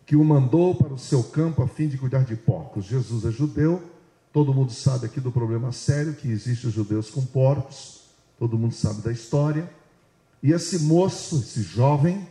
que 0.05 0.15
o 0.15 0.23
mandou 0.23 0.75
para 0.75 0.93
o 0.93 0.99
seu 0.99 1.23
campo 1.23 1.63
a 1.63 1.67
fim 1.67 1.87
de 1.87 1.97
cuidar 1.97 2.23
de 2.23 2.35
porcos. 2.35 2.85
Jesus 2.85 3.25
é 3.25 3.31
judeu, 3.31 3.81
todo 4.31 4.53
mundo 4.53 4.71
sabe 4.71 5.07
aqui 5.07 5.19
do 5.19 5.31
problema 5.31 5.71
sério 5.71 6.13
que 6.13 6.29
existe 6.29 6.67
os 6.67 6.73
judeus 6.73 7.09
com 7.09 7.25
porcos, 7.25 8.01
todo 8.37 8.57
mundo 8.57 8.75
sabe 8.75 9.01
da 9.01 9.11
história. 9.11 9.67
E 10.43 10.51
esse 10.51 10.83
moço, 10.83 11.39
esse 11.39 11.63
jovem, 11.63 12.27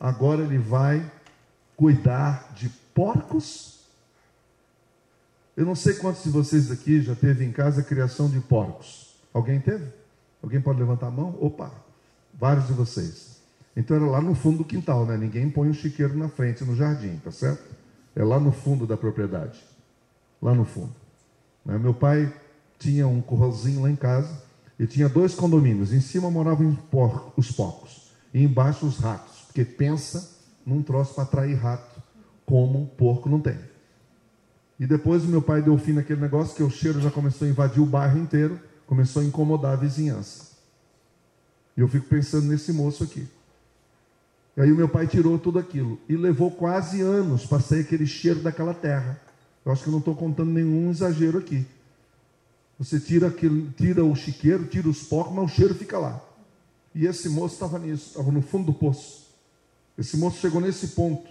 agora 0.00 0.42
ele 0.42 0.56
vai 0.56 1.12
cuidar 1.76 2.54
de 2.54 2.70
porcos. 2.94 3.80
Eu 5.54 5.66
não 5.66 5.74
sei 5.74 5.92
quantos 5.94 6.24
de 6.24 6.30
vocês 6.30 6.70
aqui 6.70 7.02
já 7.02 7.14
teve 7.14 7.44
em 7.44 7.52
casa 7.52 7.82
a 7.82 7.84
criação 7.84 8.30
de 8.30 8.40
porcos. 8.40 9.14
Alguém 9.34 9.60
teve? 9.60 9.92
Alguém 10.42 10.60
pode 10.60 10.78
levantar 10.78 11.08
a 11.08 11.10
mão? 11.10 11.36
Opa, 11.38 11.70
vários 12.32 12.66
de 12.66 12.72
vocês. 12.72 13.35
Então 13.76 13.96
era 13.96 14.06
lá 14.06 14.20
no 14.22 14.34
fundo 14.34 14.58
do 14.58 14.64
quintal, 14.64 15.04
né? 15.04 15.18
Ninguém 15.18 15.50
põe 15.50 15.68
um 15.68 15.74
chiqueiro 15.74 16.16
na 16.16 16.28
frente 16.28 16.64
no 16.64 16.74
jardim, 16.74 17.20
tá 17.22 17.30
certo? 17.30 17.62
É 18.14 18.24
lá 18.24 18.40
no 18.40 18.50
fundo 18.50 18.86
da 18.86 18.96
propriedade. 18.96 19.62
Lá 20.40 20.54
no 20.54 20.64
fundo. 20.64 20.94
Né? 21.64 21.76
Meu 21.76 21.92
pai 21.92 22.32
tinha 22.78 23.06
um 23.06 23.20
corralzinho 23.20 23.82
lá 23.82 23.90
em 23.90 23.96
casa 23.96 24.42
e 24.78 24.86
tinha 24.86 25.08
dois 25.08 25.34
condomínios. 25.34 25.92
Em 25.92 26.00
cima 26.00 26.30
moravam 26.30 26.78
os 27.36 27.52
porcos 27.52 28.12
e 28.32 28.42
embaixo 28.42 28.86
os 28.86 28.96
ratos. 28.98 29.42
Porque 29.46 29.64
pensa 29.64 30.36
num 30.64 30.82
troço 30.82 31.14
para 31.14 31.24
atrair 31.24 31.54
rato, 31.56 32.02
como 32.46 32.86
porco 32.96 33.28
não 33.28 33.40
tem. 33.40 33.58
E 34.80 34.86
depois 34.86 35.24
meu 35.24 35.42
pai 35.42 35.62
deu 35.62 35.76
fim 35.76 35.92
naquele 35.92 36.20
negócio 36.20 36.54
que 36.54 36.62
o 36.62 36.70
cheiro 36.70 37.00
já 37.00 37.10
começou 37.10 37.46
a 37.46 37.50
invadir 37.50 37.82
o 37.82 37.86
bairro 37.86 38.18
inteiro, 38.18 38.58
começou 38.86 39.22
a 39.22 39.24
incomodar 39.24 39.74
a 39.74 39.76
vizinhança. 39.76 40.56
E 41.76 41.80
eu 41.80 41.88
fico 41.88 42.06
pensando 42.06 42.46
nesse 42.46 42.72
moço 42.72 43.04
aqui. 43.04 43.26
E 44.56 44.62
aí 44.62 44.72
o 44.72 44.76
meu 44.76 44.88
pai 44.88 45.06
tirou 45.06 45.38
tudo 45.38 45.58
aquilo. 45.58 45.98
E 46.08 46.16
levou 46.16 46.50
quase 46.50 47.02
anos 47.02 47.44
para 47.44 47.60
sair 47.60 47.80
aquele 47.80 48.06
cheiro 48.06 48.40
daquela 48.40 48.72
terra. 48.72 49.20
Eu 49.64 49.72
acho 49.72 49.84
que 49.84 49.90
não 49.90 49.98
estou 49.98 50.14
contando 50.14 50.50
nenhum 50.50 50.90
exagero 50.90 51.38
aqui. 51.38 51.66
Você 52.78 53.00
tira, 53.00 53.34
tira 53.76 54.04
o 54.04 54.14
chiqueiro, 54.14 54.66
tira 54.66 54.88
os 54.88 55.02
porcos, 55.02 55.34
mas 55.34 55.44
o 55.44 55.54
cheiro 55.54 55.74
fica 55.74 55.98
lá. 55.98 56.20
E 56.94 57.06
esse 57.06 57.28
moço 57.28 57.54
estava 57.54 57.78
nisso, 57.78 58.10
estava 58.10 58.30
no 58.30 58.40
fundo 58.40 58.66
do 58.66 58.72
poço. 58.72 59.26
Esse 59.98 60.16
moço 60.16 60.38
chegou 60.38 60.60
nesse 60.60 60.88
ponto, 60.88 61.30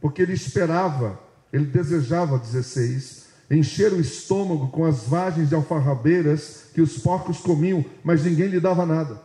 porque 0.00 0.22
ele 0.22 0.32
esperava, 0.32 1.18
ele 1.52 1.66
desejava 1.66 2.38
16, 2.38 3.26
encher 3.50 3.92
o 3.92 4.00
estômago 4.00 4.68
com 4.68 4.84
as 4.84 5.04
vagens 5.04 5.48
de 5.48 5.54
alfarrabeiras 5.54 6.66
que 6.74 6.80
os 6.80 6.98
porcos 6.98 7.38
comiam, 7.38 7.84
mas 8.04 8.24
ninguém 8.24 8.48
lhe 8.48 8.60
dava 8.60 8.86
nada. 8.86 9.20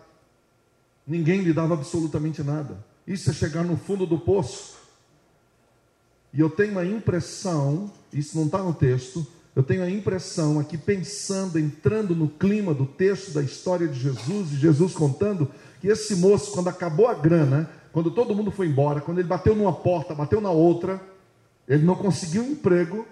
Ninguém 1.05 1.41
lhe 1.41 1.53
dava 1.53 1.75
absolutamente 1.75 2.41
nada. 2.41 2.83
Isso 3.07 3.29
é 3.29 3.33
chegar 3.33 3.63
no 3.63 3.77
fundo 3.77 4.05
do 4.05 4.17
poço. 4.17 4.77
E 6.33 6.39
eu 6.39 6.49
tenho 6.49 6.79
a 6.79 6.85
impressão, 6.85 7.91
isso 8.11 8.37
não 8.37 8.45
está 8.45 8.57
no 8.59 8.73
texto, 8.73 9.25
eu 9.55 9.61
tenho 9.61 9.83
a 9.83 9.89
impressão 9.89 10.59
aqui, 10.59 10.77
pensando, 10.77 11.59
entrando 11.59 12.15
no 12.15 12.27
clima 12.27 12.73
do 12.73 12.87
texto 12.87 13.31
da 13.31 13.43
história 13.43 13.87
de 13.87 13.99
Jesus, 13.99 14.51
e 14.51 14.55
Jesus 14.55 14.93
contando, 14.93 15.47
que 15.79 15.87
esse 15.87 16.15
moço, 16.15 16.51
quando 16.51 16.69
acabou 16.69 17.07
a 17.07 17.13
grana, 17.13 17.69
quando 17.91 18.09
todo 18.09 18.33
mundo 18.33 18.49
foi 18.49 18.67
embora, 18.67 18.99
quando 18.99 19.19
ele 19.19 19.27
bateu 19.27 19.55
numa 19.55 19.73
porta, 19.73 20.15
bateu 20.15 20.41
na 20.41 20.49
outra, 20.49 20.99
ele 21.67 21.85
não 21.85 21.93
conseguiu 21.93 22.41
um 22.41 22.51
emprego, 22.51 23.05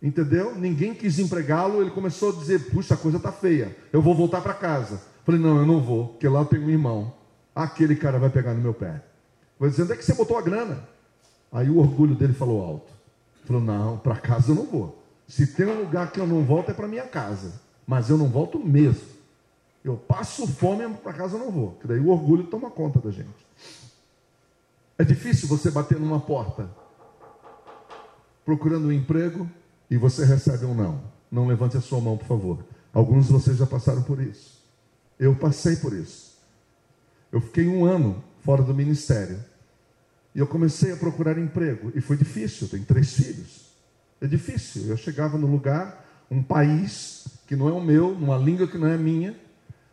entendeu? 0.00 0.54
Ninguém 0.54 0.94
quis 0.94 1.18
empregá-lo, 1.18 1.80
ele 1.80 1.90
começou 1.90 2.30
a 2.30 2.36
dizer: 2.36 2.70
puxa, 2.70 2.94
a 2.94 2.96
coisa 2.96 3.16
está 3.16 3.32
feia, 3.32 3.76
eu 3.92 4.00
vou 4.00 4.14
voltar 4.14 4.40
para 4.40 4.54
casa. 4.54 5.02
Falei: 5.24 5.40
não, 5.40 5.58
eu 5.58 5.66
não 5.66 5.80
vou, 5.80 6.08
porque 6.08 6.28
lá 6.28 6.44
tem 6.44 6.60
um 6.60 6.70
irmão 6.70 7.17
aquele 7.64 7.96
cara 7.96 8.18
vai 8.18 8.30
pegar 8.30 8.54
no 8.54 8.60
meu 8.60 8.72
pé. 8.72 9.02
Vou 9.58 9.68
dizendo, 9.68 9.86
onde 9.86 9.94
é 9.94 9.96
que 9.96 10.04
você 10.04 10.14
botou 10.14 10.38
a 10.38 10.42
grana? 10.42 10.88
Aí 11.50 11.68
o 11.68 11.78
orgulho 11.78 12.14
dele 12.14 12.32
falou 12.32 12.64
alto. 12.64 12.92
Falou, 13.44 13.60
não, 13.60 13.98
para 13.98 14.16
casa 14.16 14.52
eu 14.52 14.54
não 14.54 14.64
vou. 14.64 15.02
Se 15.26 15.46
tem 15.46 15.66
um 15.66 15.80
lugar 15.80 16.12
que 16.12 16.20
eu 16.20 16.26
não 16.26 16.44
volto 16.44 16.70
é 16.70 16.74
para 16.74 16.86
minha 16.86 17.06
casa. 17.06 17.60
Mas 17.84 18.08
eu 18.10 18.16
não 18.16 18.28
volto 18.28 18.58
mesmo. 18.58 19.08
Eu 19.82 19.96
passo 19.96 20.46
fome, 20.46 20.88
para 21.02 21.12
casa 21.12 21.36
eu 21.36 21.40
não 21.40 21.50
vou. 21.50 21.72
Que 21.80 21.88
daí 21.88 21.98
o 21.98 22.10
orgulho 22.10 22.44
toma 22.44 22.70
conta 22.70 23.00
da 23.00 23.10
gente. 23.10 23.46
É 24.96 25.04
difícil 25.04 25.48
você 25.48 25.70
bater 25.70 25.98
numa 25.98 26.20
porta 26.20 26.70
procurando 28.44 28.88
um 28.88 28.92
emprego 28.92 29.48
e 29.90 29.96
você 29.96 30.24
recebe 30.24 30.64
um 30.64 30.74
não. 30.74 31.00
Não 31.30 31.46
levante 31.46 31.76
a 31.76 31.80
sua 31.80 32.00
mão, 32.00 32.16
por 32.16 32.26
favor. 32.26 32.64
Alguns 32.92 33.26
de 33.26 33.32
vocês 33.32 33.56
já 33.56 33.66
passaram 33.66 34.02
por 34.02 34.20
isso. 34.20 34.62
Eu 35.18 35.34
passei 35.34 35.76
por 35.76 35.92
isso. 35.92 36.27
Eu 37.30 37.40
fiquei 37.40 37.66
um 37.68 37.84
ano 37.84 38.22
fora 38.44 38.62
do 38.62 38.74
ministério. 38.74 39.38
E 40.34 40.38
eu 40.38 40.46
comecei 40.46 40.92
a 40.92 40.96
procurar 40.96 41.38
emprego. 41.38 41.92
E 41.94 42.00
foi 42.00 42.16
difícil, 42.16 42.68
tenho 42.68 42.84
três 42.84 43.12
filhos. 43.12 43.68
É 44.20 44.26
difícil. 44.26 44.86
Eu 44.86 44.96
chegava 44.96 45.36
no 45.38 45.46
lugar, 45.46 46.04
um 46.30 46.42
país 46.42 47.26
que 47.46 47.56
não 47.56 47.68
é 47.68 47.72
o 47.72 47.80
meu, 47.80 48.14
numa 48.14 48.36
língua 48.36 48.66
que 48.66 48.78
não 48.78 48.88
é 48.88 48.96
minha, 48.96 49.34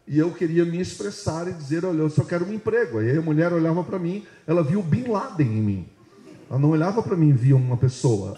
e 0.07 0.19
eu 0.19 0.31
queria 0.33 0.65
me 0.65 0.79
expressar 0.79 1.47
e 1.47 1.53
dizer: 1.53 1.83
Olha, 1.83 1.99
eu 1.99 2.09
só 2.09 2.23
quero 2.23 2.45
um 2.45 2.53
emprego. 2.53 2.99
Aí 2.99 3.17
a 3.17 3.21
mulher 3.21 3.51
olhava 3.53 3.83
para 3.83 3.97
mim, 3.97 4.25
ela 4.45 4.63
viu 4.63 4.79
o 4.79 4.83
Bin 4.83 5.07
Laden 5.07 5.47
em 5.47 5.61
mim. 5.61 5.89
Ela 6.49 6.59
não 6.59 6.69
olhava 6.69 7.01
para 7.01 7.15
mim 7.15 7.29
e 7.29 7.33
via 7.33 7.55
uma 7.55 7.77
pessoa. 7.77 8.35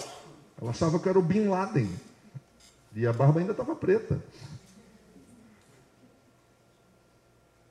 Ela 0.59 0.71
achava 0.71 0.97
que 0.99 1.07
eu 1.07 1.09
era 1.09 1.19
o 1.19 1.23
Bin 1.23 1.47
Laden. 1.47 1.89
E 2.95 3.05
a 3.05 3.13
barba 3.13 3.39
ainda 3.39 3.51
estava 3.51 3.75
preta. 3.75 4.23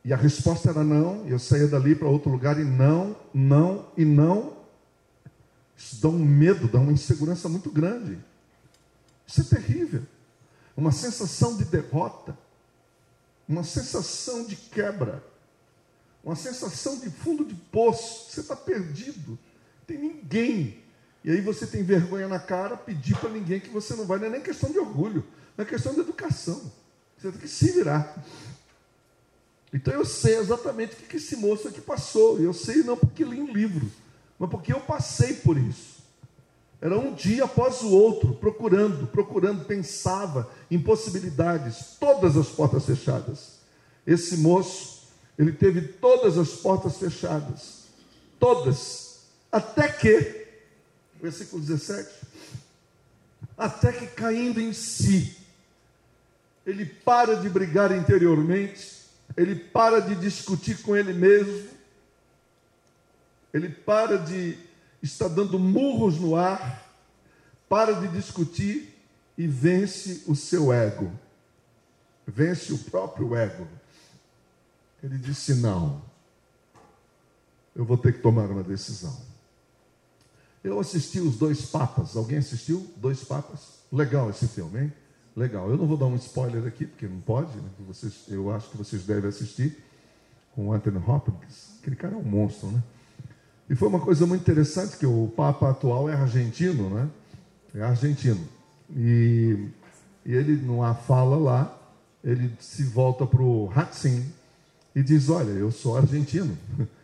E 0.06 0.12
a 0.12 0.16
resposta 0.16 0.70
era 0.70 0.84
não, 0.84 1.26
eu 1.26 1.36
saía 1.36 1.66
dali 1.66 1.92
para 1.96 2.06
outro 2.06 2.30
lugar 2.30 2.60
e 2.60 2.64
não, 2.64 3.16
não 3.34 3.90
e 3.96 4.04
não. 4.04 4.56
Isso 5.76 6.00
dá 6.00 6.08
um 6.08 6.24
medo, 6.24 6.68
dá 6.68 6.78
uma 6.78 6.92
insegurança 6.92 7.48
muito 7.48 7.72
grande. 7.72 8.16
Isso 9.26 9.40
é 9.40 9.44
terrível. 9.44 10.04
Uma 10.76 10.92
sensação 10.92 11.56
de 11.56 11.64
derrota, 11.64 12.38
uma 13.48 13.64
sensação 13.64 14.46
de 14.46 14.54
quebra, 14.54 15.24
uma 16.22 16.36
sensação 16.36 17.00
de 17.00 17.10
fundo 17.10 17.44
de 17.44 17.56
poço. 17.56 18.30
Você 18.30 18.42
está 18.42 18.54
perdido, 18.54 19.36
tem 19.88 19.98
ninguém. 19.98 20.84
E 21.24 21.32
aí 21.32 21.40
você 21.40 21.66
tem 21.66 21.82
vergonha 21.82 22.28
na 22.28 22.38
cara, 22.38 22.76
pedir 22.76 23.16
para 23.18 23.30
ninguém 23.30 23.58
que 23.58 23.70
você 23.70 23.96
não 23.96 24.06
vai. 24.06 24.20
Não 24.20 24.26
é 24.26 24.30
nem 24.30 24.40
questão 24.40 24.70
de 24.70 24.78
orgulho, 24.78 25.26
é 25.58 25.64
questão 25.64 25.92
de 25.92 25.98
educação. 25.98 26.70
Você 27.18 27.32
tem 27.32 27.40
que 27.40 27.48
se 27.48 27.72
virar. 27.72 28.22
Então 29.76 29.92
eu 29.92 30.06
sei 30.06 30.38
exatamente 30.38 30.94
o 30.94 30.96
que 30.96 31.18
esse 31.18 31.36
moço 31.36 31.68
aqui 31.68 31.82
passou. 31.82 32.40
Eu 32.40 32.54
sei 32.54 32.76
não 32.76 32.96
porque 32.96 33.22
li 33.22 33.42
um 33.42 33.52
livro, 33.52 33.92
mas 34.38 34.48
porque 34.48 34.72
eu 34.72 34.80
passei 34.80 35.34
por 35.34 35.58
isso. 35.58 35.96
Era 36.80 36.98
um 36.98 37.12
dia 37.12 37.44
após 37.44 37.82
o 37.82 37.90
outro, 37.90 38.32
procurando, 38.36 39.06
procurando, 39.08 39.66
pensava 39.66 40.50
em 40.70 40.78
possibilidades, 40.78 41.94
todas 42.00 42.38
as 42.38 42.48
portas 42.48 42.86
fechadas. 42.86 43.58
Esse 44.06 44.38
moço, 44.38 45.08
ele 45.38 45.52
teve 45.52 45.82
todas 45.82 46.38
as 46.38 46.52
portas 46.52 46.96
fechadas, 46.96 47.82
todas, 48.40 49.26
até 49.52 49.88
que, 49.90 50.46
versículo 51.20 51.60
17, 51.60 52.08
até 53.58 53.92
que 53.92 54.06
caindo 54.06 54.58
em 54.58 54.72
si, 54.72 55.36
ele 56.64 56.86
para 56.86 57.36
de 57.36 57.50
brigar 57.50 57.92
interiormente, 57.92 58.95
ele 59.36 59.54
para 59.54 60.00
de 60.00 60.14
discutir 60.14 60.82
com 60.82 60.96
ele 60.96 61.12
mesmo, 61.12 61.68
ele 63.52 63.68
para 63.68 64.18
de 64.18 64.58
estar 65.02 65.28
dando 65.28 65.58
murros 65.58 66.18
no 66.18 66.34
ar, 66.36 66.82
para 67.68 67.92
de 67.92 68.08
discutir 68.08 68.94
e 69.36 69.46
vence 69.46 70.24
o 70.26 70.34
seu 70.34 70.72
ego, 70.72 71.12
vence 72.26 72.72
o 72.72 72.78
próprio 72.78 73.34
ego. 73.36 73.68
Ele 75.02 75.18
disse: 75.18 75.54
Não, 75.54 76.02
eu 77.74 77.84
vou 77.84 77.98
ter 77.98 78.14
que 78.14 78.20
tomar 78.20 78.50
uma 78.50 78.62
decisão. 78.62 79.16
Eu 80.64 80.80
assisti 80.80 81.20
os 81.20 81.36
dois 81.36 81.66
papas. 81.66 82.16
Alguém 82.16 82.38
assistiu? 82.38 82.90
Dois 82.96 83.22
papas? 83.22 83.60
Legal 83.92 84.30
esse 84.30 84.48
filme, 84.48 84.80
hein? 84.80 84.92
Legal. 85.36 85.68
Eu 85.68 85.76
não 85.76 85.86
vou 85.86 85.98
dar 85.98 86.06
um 86.06 86.16
spoiler 86.16 86.66
aqui, 86.66 86.86
porque 86.86 87.06
não 87.06 87.20
pode. 87.20 87.54
Né? 87.54 87.68
Vocês, 87.86 88.24
eu 88.28 88.50
acho 88.50 88.70
que 88.70 88.78
vocês 88.78 89.04
devem 89.04 89.28
assistir 89.28 89.76
com 90.54 90.72
Anthony 90.72 90.96
Hopkins. 91.06 91.76
Aquele 91.80 91.96
cara 91.96 92.14
é 92.14 92.16
um 92.16 92.22
monstro, 92.22 92.70
né? 92.70 92.82
E 93.68 93.74
foi 93.74 93.88
uma 93.88 94.00
coisa 94.00 94.26
muito 94.26 94.40
interessante 94.40 94.96
que 94.96 95.04
o 95.04 95.30
Papa 95.36 95.70
atual 95.70 96.08
é 96.08 96.14
argentino, 96.14 96.88
né? 96.88 97.10
É 97.74 97.82
argentino. 97.82 98.40
E, 98.96 99.68
e 100.24 100.32
ele, 100.32 100.56
numa 100.56 100.94
fala 100.94 101.36
lá, 101.36 101.78
ele 102.24 102.50
se 102.58 102.84
volta 102.84 103.26
para 103.26 103.42
o 103.42 103.70
Hatzin 103.74 104.24
e 104.94 105.02
diz: 105.02 105.28
Olha, 105.28 105.50
eu 105.50 105.70
sou 105.70 105.96
argentino. 105.96 106.56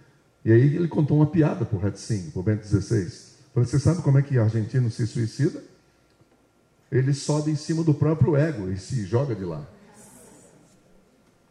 E 0.45 0.51
aí 0.51 0.75
ele 0.75 0.89
contou 0.89 1.19
uma 1.19 1.27
piada 1.27 1.65
para 1.65 1.79
o 1.79 1.87
Hatzin, 1.87 2.33
para 2.33 2.41
o 2.41 2.43
Bento 2.43 2.67
XVI. 2.67 3.09
Falei: 3.55 3.69
Você 3.69 3.79
sabe 3.79 4.03
como 4.03 4.19
é 4.19 4.23
que 4.23 4.37
argentino 4.37 4.91
se 4.91 5.07
suicida? 5.07 5.63
Ele 6.93 7.15
sobe 7.15 7.51
em 7.51 7.57
cima 7.57 7.83
do 7.83 7.95
próprio 7.95 8.37
ego 8.37 8.69
e 8.69 8.77
se 8.77 9.07
joga 9.07 9.35
de 9.35 9.47
lá. 9.47 9.67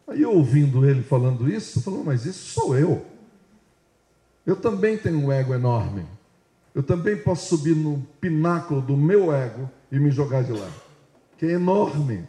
Aí 0.06 0.24
ouvindo 0.24 0.88
ele 0.88 1.02
falando 1.02 1.50
isso, 1.50 1.82
falou: 1.82 2.04
Mas 2.04 2.24
isso 2.24 2.52
sou 2.52 2.78
eu. 2.78 3.04
Eu 4.46 4.54
também 4.54 4.96
tenho 4.96 5.18
um 5.18 5.32
ego 5.32 5.52
enorme. 5.52 6.06
Eu 6.72 6.82
também 6.82 7.16
posso 7.16 7.48
subir 7.48 7.74
no 7.74 8.06
pináculo 8.20 8.80
do 8.80 8.96
meu 8.96 9.32
ego 9.32 9.68
e 9.90 9.98
me 9.98 10.12
jogar 10.12 10.44
de 10.44 10.52
lá. 10.52 10.70
Que 11.36 11.46
é 11.46 11.50
enorme, 11.52 12.26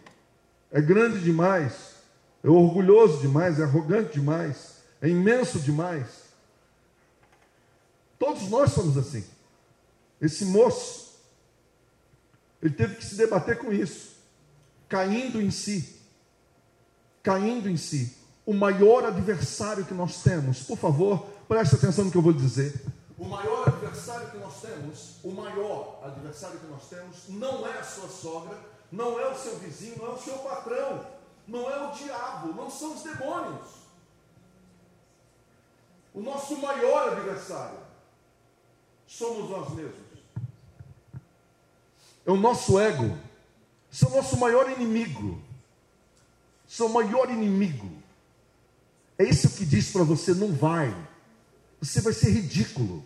é 0.72 0.82
grande 0.82 1.20
demais, 1.20 1.98
é 2.44 2.50
orgulhoso 2.50 3.22
demais, 3.22 3.60
é 3.60 3.64
arrogante 3.64 4.14
demais, 4.14 4.84
é 5.00 5.08
imenso 5.08 5.60
demais. 5.60 6.24
Todos 8.18 8.50
nós 8.50 8.72
somos 8.72 8.98
assim. 8.98 9.24
Esse 10.20 10.46
moço, 10.46 11.03
ele 12.64 12.74
teve 12.74 12.96
que 12.96 13.06
se 13.06 13.16
debater 13.16 13.60
com 13.60 13.74
isso, 13.74 14.16
caindo 14.88 15.42
em 15.42 15.52
si, 15.52 16.00
caindo 17.22 17.70
em 17.70 17.76
si. 17.76 18.16
O 18.46 18.54
maior 18.54 19.04
adversário 19.04 19.86
que 19.86 19.94
nós 19.94 20.24
temos, 20.24 20.64
por 20.64 20.78
favor, 20.78 21.26
preste 21.46 21.76
atenção 21.76 22.06
no 22.06 22.12
que 22.12 22.18
eu 22.18 22.22
vou 22.22 22.32
dizer. 22.32 22.82
O 23.18 23.26
maior 23.26 23.68
adversário 23.68 24.32
que 24.32 24.38
nós 24.38 24.62
temos, 24.62 25.16
o 25.26 25.32
maior 25.32 26.00
adversário 26.06 26.58
que 26.58 26.68
nós 26.68 26.88
temos, 26.88 27.28
não 27.28 27.68
é 27.68 27.80
a 27.80 27.84
sua 27.84 28.08
sogra, 28.08 28.58
não 28.90 29.20
é 29.20 29.30
o 29.30 29.38
seu 29.38 29.58
vizinho, 29.58 29.98
não 29.98 30.08
é 30.08 30.12
o 30.12 30.20
seu 30.20 30.38
patrão, 30.38 31.06
não 31.46 31.70
é 31.70 31.86
o 31.86 31.92
diabo, 31.92 32.54
não 32.54 32.72
são 32.72 32.96
os 32.96 33.04
demônios. 33.04 33.68
O 36.14 36.22
nosso 36.22 36.56
maior 36.60 37.12
adversário 37.12 37.80
somos 39.06 39.50
nós 39.50 39.70
mesmos. 39.72 40.03
É 42.26 42.32
o 42.32 42.38
nosso 42.38 42.80
ego. 42.80 43.18
Isso 43.92 44.06
é 44.06 44.08
o 44.10 44.16
nosso 44.16 44.38
maior 44.38 44.70
inimigo. 44.72 45.42
Isso 46.68 46.84
é 46.84 46.86
o 46.86 46.94
maior 46.94 47.30
inimigo. 47.30 47.90
É 49.18 49.24
isso 49.24 49.50
que 49.52 49.66
diz 49.66 49.92
para 49.92 50.04
você: 50.04 50.34
não 50.34 50.52
vai 50.54 50.94
você 51.84 52.00
vai 52.00 52.14
ser 52.14 52.32
ridículo. 52.32 53.04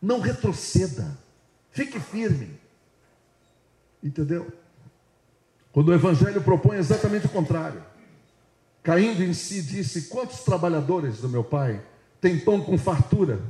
Não 0.00 0.20
retroceda. 0.20 1.18
Fique 1.72 1.98
firme. 1.98 2.48
Entendeu? 4.00 4.52
Quando 5.72 5.88
o 5.88 5.94
Evangelho 5.94 6.40
propõe 6.40 6.76
exatamente 6.76 7.26
o 7.26 7.30
contrário. 7.30 7.82
Caindo 8.84 9.24
em 9.24 9.34
si, 9.34 9.62
disse: 9.62 10.02
Quantos 10.02 10.40
trabalhadores 10.44 11.18
do 11.18 11.28
meu 11.28 11.42
pai 11.42 11.84
têm 12.20 12.38
pão 12.38 12.60
com 12.60 12.78
fartura? 12.78 13.40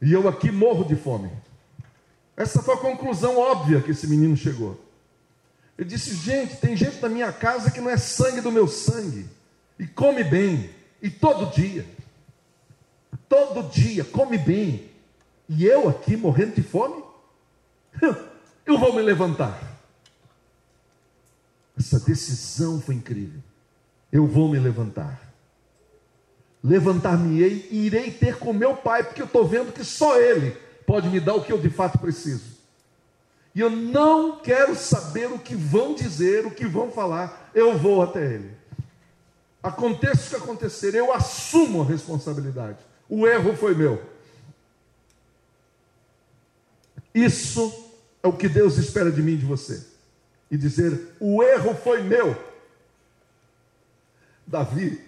E 0.00 0.12
eu 0.12 0.28
aqui 0.28 0.52
morro 0.52 0.84
de 0.84 0.94
fome. 0.94 1.28
Essa 2.36 2.62
foi 2.62 2.74
a 2.74 2.78
conclusão 2.78 3.38
óbvia 3.38 3.80
que 3.80 3.90
esse 3.90 4.06
menino 4.06 4.36
chegou. 4.36 4.80
Ele 5.78 5.88
disse: 5.88 6.14
Gente, 6.14 6.56
tem 6.56 6.76
gente 6.76 7.00
na 7.00 7.08
minha 7.08 7.32
casa 7.32 7.70
que 7.70 7.80
não 7.80 7.90
é 7.90 7.96
sangue 7.96 8.40
do 8.40 8.52
meu 8.52 8.66
sangue, 8.68 9.28
e 9.78 9.86
come 9.86 10.24
bem, 10.24 10.70
e 11.00 11.10
todo 11.10 11.52
dia 11.54 11.86
todo 13.32 13.70
dia, 13.70 14.04
come 14.04 14.36
bem, 14.36 14.90
e 15.48 15.64
eu 15.64 15.88
aqui 15.88 16.18
morrendo 16.18 16.54
de 16.54 16.62
fome? 16.62 17.02
Eu 18.64 18.78
vou 18.78 18.94
me 18.94 19.02
levantar. 19.02 19.60
Essa 21.76 21.98
decisão 21.98 22.80
foi 22.80 22.94
incrível. 22.94 23.40
Eu 24.12 24.24
vou 24.24 24.48
me 24.48 24.56
levantar. 24.56 25.20
Levantar-me-ei 26.62 27.66
e 27.72 27.86
irei 27.86 28.12
ter 28.12 28.38
com 28.38 28.52
meu 28.52 28.76
pai, 28.76 29.02
porque 29.02 29.20
eu 29.20 29.26
estou 29.26 29.48
vendo 29.48 29.72
que 29.72 29.82
só 29.82 30.20
ele 30.20 30.56
pode 30.86 31.08
me 31.08 31.20
dar 31.20 31.34
o 31.34 31.42
que 31.42 31.52
eu 31.52 31.58
de 31.58 31.70
fato 31.70 31.98
preciso. 31.98 32.52
E 33.54 33.60
eu 33.60 33.68
não 33.70 34.40
quero 34.40 34.74
saber 34.74 35.30
o 35.30 35.38
que 35.38 35.54
vão 35.54 35.94
dizer, 35.94 36.46
o 36.46 36.50
que 36.50 36.66
vão 36.66 36.90
falar, 36.90 37.50
eu 37.54 37.76
vou 37.76 38.02
até 38.02 38.34
ele. 38.34 38.56
Aconteça 39.62 40.26
o 40.26 40.30
que 40.30 40.44
acontecer, 40.44 40.94
eu 40.94 41.12
assumo 41.12 41.82
a 41.82 41.84
responsabilidade. 41.84 42.78
O 43.08 43.26
erro 43.26 43.54
foi 43.56 43.74
meu. 43.74 44.02
Isso 47.14 47.92
é 48.22 48.26
o 48.26 48.32
que 48.32 48.48
Deus 48.48 48.78
espera 48.78 49.12
de 49.12 49.22
mim 49.22 49.32
e 49.32 49.36
de 49.36 49.44
você. 49.44 49.86
E 50.50 50.56
dizer: 50.56 51.14
o 51.20 51.42
erro 51.42 51.74
foi 51.74 52.02
meu. 52.02 52.36
Davi, 54.46 55.00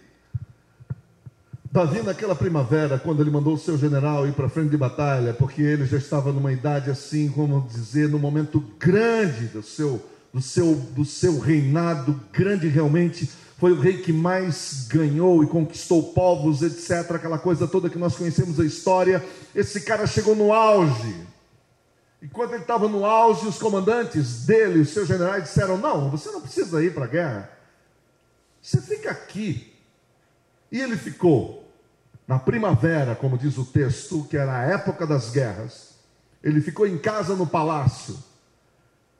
Davi, 1.74 2.02
naquela 2.02 2.36
primavera, 2.36 3.00
quando 3.00 3.20
ele 3.20 3.32
mandou 3.32 3.54
o 3.54 3.58
seu 3.58 3.76
general 3.76 4.28
ir 4.28 4.32
para 4.32 4.48
frente 4.48 4.70
de 4.70 4.76
batalha, 4.76 5.34
porque 5.34 5.60
ele 5.60 5.84
já 5.84 5.98
estava 5.98 6.32
numa 6.32 6.52
idade 6.52 6.88
assim, 6.88 7.28
como 7.28 7.66
dizer, 7.68 8.08
no 8.08 8.16
momento 8.16 8.60
grande 8.78 9.46
do 9.46 9.60
seu, 9.60 10.00
do 10.32 10.40
seu, 10.40 10.76
do 10.76 11.04
seu 11.04 11.40
reinado, 11.40 12.20
grande 12.32 12.68
realmente, 12.68 13.28
foi 13.58 13.72
o 13.72 13.80
rei 13.80 13.96
que 13.96 14.12
mais 14.12 14.86
ganhou 14.88 15.42
e 15.42 15.48
conquistou 15.48 16.12
povos, 16.12 16.62
etc. 16.62 17.10
Aquela 17.10 17.38
coisa 17.38 17.66
toda 17.66 17.90
que 17.90 17.98
nós 17.98 18.14
conhecemos 18.14 18.60
a 18.60 18.64
história. 18.64 19.20
Esse 19.52 19.80
cara 19.80 20.06
chegou 20.06 20.36
no 20.36 20.52
auge. 20.52 21.26
E 22.22 22.28
quando 22.28 22.52
ele 22.52 22.62
estava 22.62 22.86
no 22.86 23.04
auge, 23.04 23.48
os 23.48 23.58
comandantes 23.58 24.46
dele, 24.46 24.78
os 24.78 24.90
seus 24.90 25.08
generais, 25.08 25.42
disseram: 25.42 25.76
Não, 25.76 26.08
você 26.08 26.30
não 26.30 26.40
precisa 26.40 26.84
ir 26.84 26.94
para 26.94 27.06
a 27.06 27.08
guerra. 27.08 27.50
Você 28.62 28.80
fica 28.80 29.10
aqui. 29.10 29.74
E 30.70 30.80
ele 30.80 30.96
ficou. 30.96 31.63
Na 32.26 32.38
primavera, 32.38 33.14
como 33.14 33.38
diz 33.38 33.58
o 33.58 33.64
texto, 33.64 34.24
que 34.24 34.36
era 34.36 34.58
a 34.58 34.62
época 34.62 35.06
das 35.06 35.30
guerras, 35.30 35.94
ele 36.42 36.60
ficou 36.60 36.86
em 36.86 36.98
casa 36.98 37.34
no 37.34 37.46
palácio. 37.46 38.18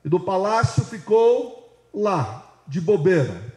E 0.03 0.09
do 0.09 0.19
palácio 0.19 0.83
ficou 0.85 1.87
lá, 1.93 2.61
de 2.67 2.81
bobeira 2.81 3.55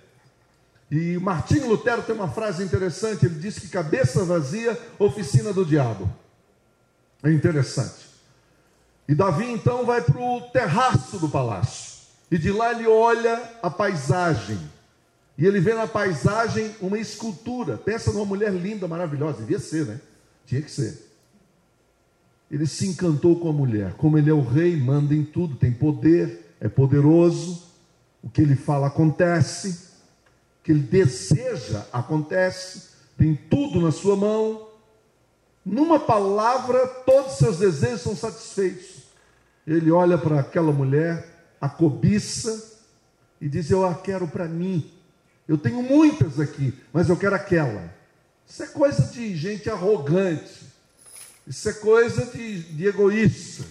e 0.91 1.19
Martinho 1.19 1.69
Lutero 1.69 2.03
tem 2.03 2.15
uma 2.15 2.29
frase 2.29 2.65
interessante, 2.65 3.27
ele 3.27 3.39
diz 3.39 3.59
que 3.59 3.69
cabeça 3.69 4.25
vazia, 4.25 4.79
oficina 4.99 5.53
do 5.53 5.65
diabo. 5.65 6.11
É 7.23 7.31
interessante. 7.31 8.09
E 9.07 9.15
Davi 9.15 9.51
então 9.51 9.85
vai 9.85 10.01
para 10.01 10.19
o 10.19 10.41
terraço 10.51 11.19
do 11.19 11.29
palácio. 11.29 11.99
E 12.31 12.39
de 12.39 12.51
lá 12.51 12.73
ele 12.73 12.87
olha 12.87 13.43
a 13.63 13.69
paisagem. 13.69 14.59
E 15.39 15.47
ele 15.47 15.61
vê 15.61 15.73
na 15.73 15.87
paisagem 15.87 16.75
uma 16.81 16.99
escultura. 16.99 17.79
Pensa 17.79 18.13
numa 18.13 18.27
mulher 18.27 18.53
linda, 18.53 18.87
maravilhosa. 18.87 19.39
Devia 19.39 19.61
ser, 19.61 19.87
né? 19.87 20.01
Tinha 20.45 20.61
que 20.61 20.71
ser. 20.71 21.07
Ele 22.51 22.67
se 22.67 22.89
encantou 22.89 23.39
com 23.39 23.49
a 23.49 23.53
mulher. 23.53 23.95
Como 23.95 24.19
ele 24.19 24.29
é 24.29 24.35
o 24.35 24.43
rei, 24.43 24.77
manda 24.77 25.15
em 25.15 25.25
tudo, 25.25 25.55
tem 25.55 25.71
poder, 25.71 26.55
é 26.61 26.69
poderoso. 26.69 27.63
O 28.21 28.29
que 28.29 28.43
ele 28.43 28.57
fala 28.57 28.89
acontece 28.89 29.89
que 30.69 30.73
ele 30.73 30.81
deseja 30.81 31.87
acontece, 31.91 32.91
tem 33.17 33.35
tudo 33.35 33.81
na 33.81 33.91
sua 33.91 34.15
mão. 34.15 34.69
Numa 35.65 35.99
palavra, 35.99 36.87
todos 37.07 37.33
os 37.33 37.39
seus 37.39 37.57
desejos 37.57 38.03
são 38.03 38.15
satisfeitos. 38.15 39.05
Ele 39.67 39.91
olha 39.91 40.19
para 40.19 40.41
aquela 40.41 40.71
mulher, 40.71 41.27
a 41.59 41.71
cobiça, 41.71 42.83
e 43.41 43.49
diz: 43.49 43.71
Eu 43.71 43.87
a 43.87 43.95
quero 43.95 44.29
para 44.29 44.47
mim. 44.47 44.91
Eu 45.49 45.57
tenho 45.57 45.83
muitas 45.83 46.39
aqui, 46.39 46.79
mas 46.93 47.09
eu 47.09 47.17
quero 47.17 47.35
aquela. 47.35 47.91
Isso 48.47 48.63
é 48.63 48.67
coisa 48.67 49.03
de 49.05 49.35
gente 49.35 49.71
arrogante. 49.71 50.69
Isso 51.47 51.67
é 51.71 51.73
coisa 51.73 52.27
de, 52.27 52.63
de 52.63 52.87
egoísta. 52.87 53.65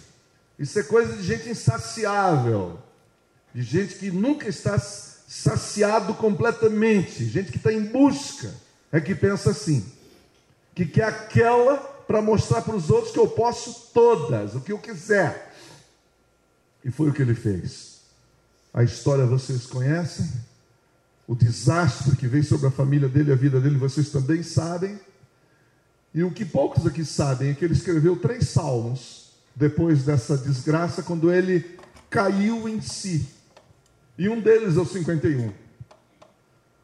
Isso 0.57 0.79
é 0.79 0.83
coisa 0.83 1.15
de 1.15 1.21
gente 1.21 1.47
insaciável. 1.47 2.79
De 3.53 3.61
gente 3.61 3.95
que 3.95 4.09
nunca 4.09 4.49
está 4.49 4.79
saciado 4.79 6.15
completamente. 6.15 7.23
Gente 7.25 7.51
que 7.51 7.57
está 7.57 7.71
em 7.71 7.83
busca. 7.83 8.51
É 8.91 8.99
que 8.99 9.13
pensa 9.13 9.51
assim: 9.51 9.85
que 10.73 10.85
quer 10.85 11.03
aquela 11.03 11.77
para 12.07 12.21
mostrar 12.21 12.61
para 12.61 12.75
os 12.75 12.89
outros 12.89 13.11
que 13.11 13.19
eu 13.19 13.27
posso 13.27 13.91
todas, 13.93 14.55
o 14.55 14.61
que 14.61 14.71
eu 14.71 14.79
quiser. 14.79 15.53
E 16.83 16.89
foi 16.89 17.09
o 17.09 17.13
que 17.13 17.21
ele 17.21 17.35
fez. 17.35 17.97
A 18.73 18.81
história 18.81 19.25
vocês 19.25 19.65
conhecem? 19.65 20.25
O 21.27 21.35
desastre 21.35 22.15
que 22.15 22.25
veio 22.25 22.43
sobre 22.45 22.67
a 22.67 22.71
família 22.71 23.09
dele, 23.09 23.33
a 23.33 23.35
vida 23.35 23.59
dele, 23.59 23.77
vocês 23.77 24.09
também 24.09 24.41
sabem. 24.41 24.97
E 26.13 26.23
o 26.23 26.31
que 26.31 26.45
poucos 26.45 26.87
aqui 26.87 27.03
sabem 27.03 27.49
é 27.49 27.53
que 27.53 27.65
ele 27.65 27.73
escreveu 27.73 28.15
três 28.15 28.47
salmos 28.47 29.33
depois 29.53 30.03
dessa 30.03 30.37
desgraça, 30.37 31.03
quando 31.03 31.31
ele 31.31 31.77
caiu 32.09 32.69
em 32.69 32.79
si. 32.79 33.27
E 34.17 34.29
um 34.29 34.39
deles 34.39 34.77
é 34.77 34.79
o 34.79 34.85
51. 34.85 35.53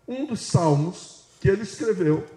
Um 0.05 0.25
dos 0.25 0.41
salmos 0.41 1.23
que 1.39 1.47
ele 1.47 1.63
escreveu, 1.63 2.27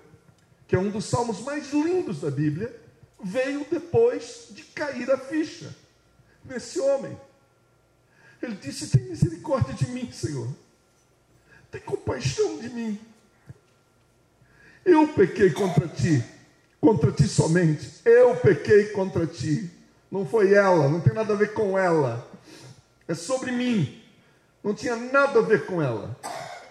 que 0.69 0.77
é 0.77 0.79
um 0.79 0.91
dos 0.91 1.07
salmos 1.07 1.41
mais 1.41 1.73
lindos 1.73 2.21
da 2.21 2.31
Bíblia, 2.31 2.75
veio 3.23 3.67
depois 3.69 4.49
de 4.53 4.63
cair 4.63 5.11
a 5.11 5.19
ficha 5.19 5.75
nesse 6.45 6.79
homem. 6.79 7.19
Ele 8.41 8.55
disse: 8.55 8.89
Tem 8.89 9.09
misericórdia 9.09 9.75
de 9.75 9.91
mim, 9.91 10.11
Senhor. 10.13 10.49
Tem 11.77 11.83
compaixão 11.83 12.57
de 12.57 12.71
mim. 12.71 12.99
Eu 14.83 15.09
pequei 15.09 15.51
contra 15.51 15.87
ti, 15.87 16.25
contra 16.81 17.13
ti 17.13 17.29
somente. 17.29 18.01
Eu 18.03 18.35
pequei 18.37 18.87
contra 18.93 19.27
ti. 19.27 19.71
Não 20.11 20.25
foi 20.25 20.55
ela, 20.55 20.89
não 20.89 21.01
tem 21.01 21.13
nada 21.13 21.35
a 21.35 21.37
ver 21.37 21.53
com 21.53 21.79
ela. 21.79 22.27
É 23.07 23.13
sobre 23.13 23.53
mim. 23.53 24.03
Não 24.65 24.73
tinha 24.73 24.97
nada 24.97 25.39
a 25.39 25.43
ver 25.43 25.67
com 25.67 25.83
ela. 25.83 26.19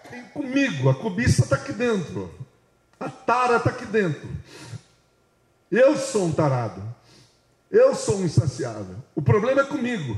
Tem 0.10 0.24
comigo, 0.30 0.90
a 0.90 0.96
cobiça 0.96 1.44
está 1.44 1.56
aqui 1.56 1.72
dentro. 1.72 2.34
A 3.00 3.08
tara 3.08 3.58
está 3.58 3.70
aqui 3.70 3.86
dentro. 3.86 4.28
Eu 5.70 5.96
sou 5.98 6.26
um 6.26 6.32
tarado. 6.32 6.82
Eu 7.70 7.94
sou 7.94 8.18
um 8.18 8.26
insaciável. 8.26 8.96
O 9.14 9.22
problema 9.22 9.62
é 9.62 9.66
comigo. 9.66 10.18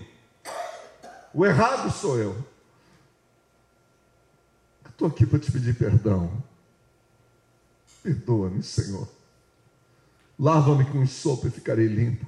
O 1.33 1.45
errado 1.45 1.91
sou 1.91 2.17
eu. 2.17 2.37
Estou 4.97 5.09
aqui 5.09 5.27
para 5.27 5.37
te 5.37 5.51
pedir 5.51 5.75
perdão. 5.75 6.43
Perdoa-me, 8.01 8.63
Senhor. 8.63 9.07
Lava-me 10.39 10.85
com 10.85 11.05
sopa 11.05 11.49
e 11.49 11.51
ficarei 11.51 11.85
limpo. 11.85 12.25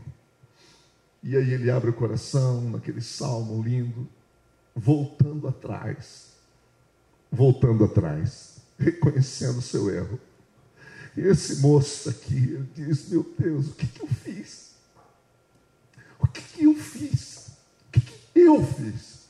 E 1.23 1.35
aí 1.35 1.51
ele 1.51 1.71
abre 1.71 1.89
o 1.89 1.93
coração 1.93 2.61
naquele 2.69 3.01
salmo 3.01 3.59
lindo, 3.63 4.07
voltando 4.75 5.47
atrás, 5.47 6.33
voltando 7.31 7.85
atrás, 7.85 8.57
reconhecendo 8.77 9.57
o 9.57 9.63
seu 9.63 9.89
erro. 9.89 10.19
E 11.17 11.21
esse 11.21 11.61
moço 11.61 12.07
aqui, 12.11 12.63
diz: 12.75 13.09
Meu 13.09 13.25
Deus, 13.35 13.69
o 13.69 13.73
que, 13.73 13.87
que 13.87 14.03
eu 14.03 14.07
fiz? 14.07 14.75
O 16.19 16.27
que, 16.27 16.39
que 16.39 16.65
eu 16.65 16.75
fiz? 16.75 17.47
O 17.87 17.91
que, 17.93 18.01
que 18.01 18.39
eu 18.39 18.63
fiz? 18.63 19.27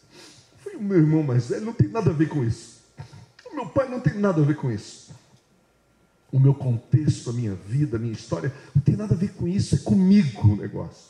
Foi 0.57 0.75
o 0.75 0.81
meu 0.81 0.97
irmão 0.97 1.23
mais 1.23 1.47
velho, 1.47 1.67
não 1.67 1.73
tem 1.73 1.87
nada 1.87 2.09
a 2.09 2.13
ver 2.13 2.27
com 2.27 2.43
isso. 2.43 2.68
Meu 3.59 3.67
pai 3.67 3.89
não 3.89 3.99
tem 3.99 4.13
nada 4.13 4.41
a 4.41 4.45
ver 4.45 4.55
com 4.55 4.71
isso. 4.71 5.13
O 6.31 6.39
meu 6.39 6.53
contexto, 6.53 7.29
a 7.29 7.33
minha 7.33 7.53
vida, 7.53 7.97
a 7.97 7.99
minha 7.99 8.13
história, 8.13 8.53
não 8.73 8.81
tem 8.81 8.95
nada 8.95 9.13
a 9.13 9.17
ver 9.17 9.33
com 9.33 9.49
isso, 9.49 9.75
é 9.75 9.79
comigo 9.79 10.47
o 10.47 10.55
negócio. 10.55 11.09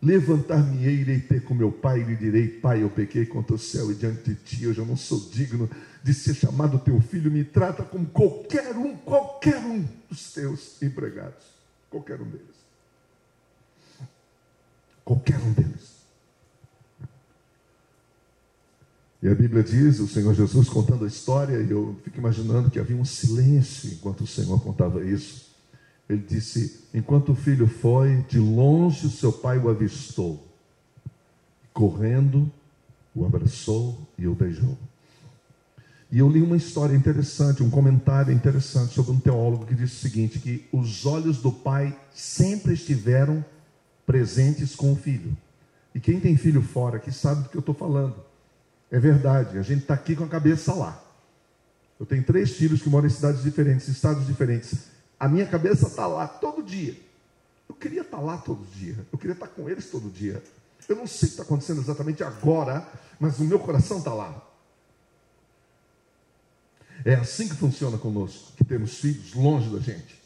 Levantar-me-ei, 0.00 0.94
irei 0.94 1.20
ter 1.20 1.44
com 1.44 1.52
meu 1.52 1.70
pai 1.70 2.00
e 2.00 2.04
lhe 2.04 2.16
direi: 2.16 2.48
Pai, 2.48 2.82
eu 2.82 2.88
pequei 2.88 3.26
contra 3.26 3.54
o 3.54 3.58
céu 3.58 3.92
e 3.92 3.94
diante 3.94 4.30
de 4.30 4.34
ti, 4.34 4.64
eu 4.64 4.72
já 4.72 4.82
não 4.82 4.96
sou 4.96 5.20
digno 5.30 5.68
de 6.02 6.14
ser 6.14 6.32
chamado 6.32 6.78
teu 6.78 6.98
filho. 7.02 7.30
Me 7.30 7.44
trata 7.44 7.82
como 7.82 8.06
qualquer 8.06 8.74
um, 8.74 8.96
qualquer 8.96 9.58
um 9.58 9.86
dos 10.08 10.32
teus 10.32 10.82
empregados. 10.82 11.44
Qualquer 11.90 12.18
um 12.18 12.30
deles. 12.30 12.56
Qualquer 15.04 15.38
um 15.38 15.52
deles. 15.52 16.01
E 19.22 19.28
a 19.28 19.34
Bíblia 19.34 19.62
diz, 19.62 20.00
o 20.00 20.08
Senhor 20.08 20.34
Jesus 20.34 20.68
contando 20.68 21.04
a 21.04 21.08
história, 21.08 21.62
e 21.62 21.70
eu 21.70 21.96
fico 22.02 22.18
imaginando 22.18 22.68
que 22.68 22.80
havia 22.80 22.96
um 22.96 23.04
silêncio 23.04 23.92
enquanto 23.92 24.22
o 24.22 24.26
Senhor 24.26 24.60
contava 24.60 25.04
isso. 25.04 25.52
Ele 26.08 26.24
disse: 26.28 26.80
Enquanto 26.92 27.30
o 27.30 27.34
filho 27.36 27.68
foi, 27.68 28.16
de 28.28 28.40
longe 28.40 29.06
o 29.06 29.10
seu 29.10 29.32
pai 29.32 29.58
o 29.58 29.68
avistou. 29.68 30.44
Correndo, 31.72 32.50
o 33.14 33.24
abraçou 33.24 33.96
e 34.18 34.26
o 34.26 34.34
beijou. 34.34 34.76
E 36.10 36.18
eu 36.18 36.28
li 36.28 36.42
uma 36.42 36.56
história 36.56 36.94
interessante, 36.94 37.62
um 37.62 37.70
comentário 37.70 38.34
interessante 38.34 38.92
sobre 38.92 39.12
um 39.12 39.20
teólogo 39.20 39.66
que 39.66 39.74
disse 39.74 39.94
o 39.94 40.00
seguinte: 40.00 40.40
que 40.40 40.66
os 40.72 41.06
olhos 41.06 41.38
do 41.38 41.52
pai 41.52 41.96
sempre 42.12 42.74
estiveram 42.74 43.44
presentes 44.04 44.74
com 44.74 44.92
o 44.92 44.96
filho. 44.96 45.36
E 45.94 46.00
quem 46.00 46.18
tem 46.18 46.36
filho 46.36 46.60
fora 46.60 46.96
aqui 46.96 47.12
sabe 47.12 47.44
do 47.44 47.48
que 47.48 47.56
eu 47.56 47.60
estou 47.60 47.74
falando. 47.74 48.31
É 48.92 48.98
verdade, 49.00 49.58
a 49.58 49.62
gente 49.62 49.80
está 49.80 49.94
aqui 49.94 50.14
com 50.14 50.24
a 50.24 50.28
cabeça 50.28 50.74
lá. 50.74 51.02
Eu 51.98 52.04
tenho 52.04 52.22
três 52.22 52.52
filhos 52.52 52.82
que 52.82 52.90
moram 52.90 53.06
em 53.06 53.10
cidades 53.10 53.42
diferentes, 53.42 53.88
estados 53.88 54.26
diferentes. 54.26 54.88
A 55.18 55.26
minha 55.26 55.46
cabeça 55.46 55.86
está 55.86 56.06
lá 56.06 56.28
todo 56.28 56.62
dia. 56.62 56.94
Eu 57.66 57.74
queria 57.74 58.02
estar 58.02 58.18
tá 58.18 58.22
lá 58.22 58.36
todo 58.36 58.66
dia. 58.66 58.98
Eu 59.10 59.18
queria 59.18 59.32
estar 59.32 59.46
tá 59.46 59.52
com 59.54 59.70
eles 59.70 59.90
todo 59.90 60.10
dia. 60.10 60.42
Eu 60.86 60.96
não 60.96 61.06
sei 61.06 61.26
o 61.26 61.30
que 61.30 61.32
está 61.32 61.42
acontecendo 61.42 61.80
exatamente 61.80 62.22
agora, 62.22 62.86
mas 63.18 63.38
o 63.38 63.44
meu 63.44 63.58
coração 63.58 63.96
está 63.96 64.12
lá. 64.12 64.46
É 67.02 67.14
assim 67.14 67.48
que 67.48 67.54
funciona 67.54 67.96
conosco, 67.96 68.52
que 68.58 68.64
temos 68.64 68.98
filhos 68.98 69.32
longe 69.32 69.70
da 69.70 69.80
gente. 69.80 70.21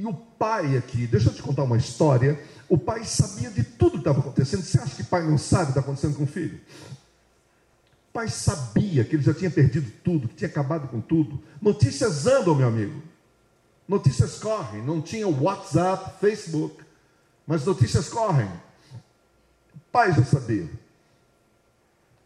E 0.00 0.06
o 0.06 0.14
pai 0.14 0.78
aqui, 0.78 1.06
deixa 1.06 1.28
eu 1.28 1.34
te 1.34 1.42
contar 1.42 1.64
uma 1.64 1.76
história. 1.76 2.42
O 2.70 2.78
pai 2.78 3.04
sabia 3.04 3.50
de 3.50 3.62
tudo 3.62 3.92
que 3.92 3.98
estava 3.98 4.20
acontecendo. 4.20 4.62
Você 4.62 4.80
acha 4.80 4.96
que 4.96 5.04
pai 5.04 5.22
não 5.26 5.36
sabe 5.36 5.64
o 5.64 5.66
que 5.66 5.70
está 5.72 5.80
acontecendo 5.82 6.16
com 6.16 6.24
o 6.24 6.26
filho? 6.26 6.58
O 8.08 8.12
pai 8.14 8.26
sabia 8.26 9.04
que 9.04 9.16
ele 9.16 9.22
já 9.22 9.34
tinha 9.34 9.50
perdido 9.50 9.92
tudo, 10.02 10.26
que 10.26 10.36
tinha 10.36 10.48
acabado 10.48 10.88
com 10.88 11.02
tudo. 11.02 11.38
Notícias 11.60 12.26
andam, 12.26 12.54
meu 12.54 12.68
amigo. 12.68 13.02
Notícias 13.86 14.38
correm. 14.38 14.82
Não 14.82 15.02
tinha 15.02 15.28
WhatsApp, 15.28 16.18
Facebook, 16.18 16.82
mas 17.46 17.66
notícias 17.66 18.08
correm. 18.08 18.46
O 18.46 19.80
pai 19.92 20.14
já 20.14 20.24
sabia. 20.24 20.66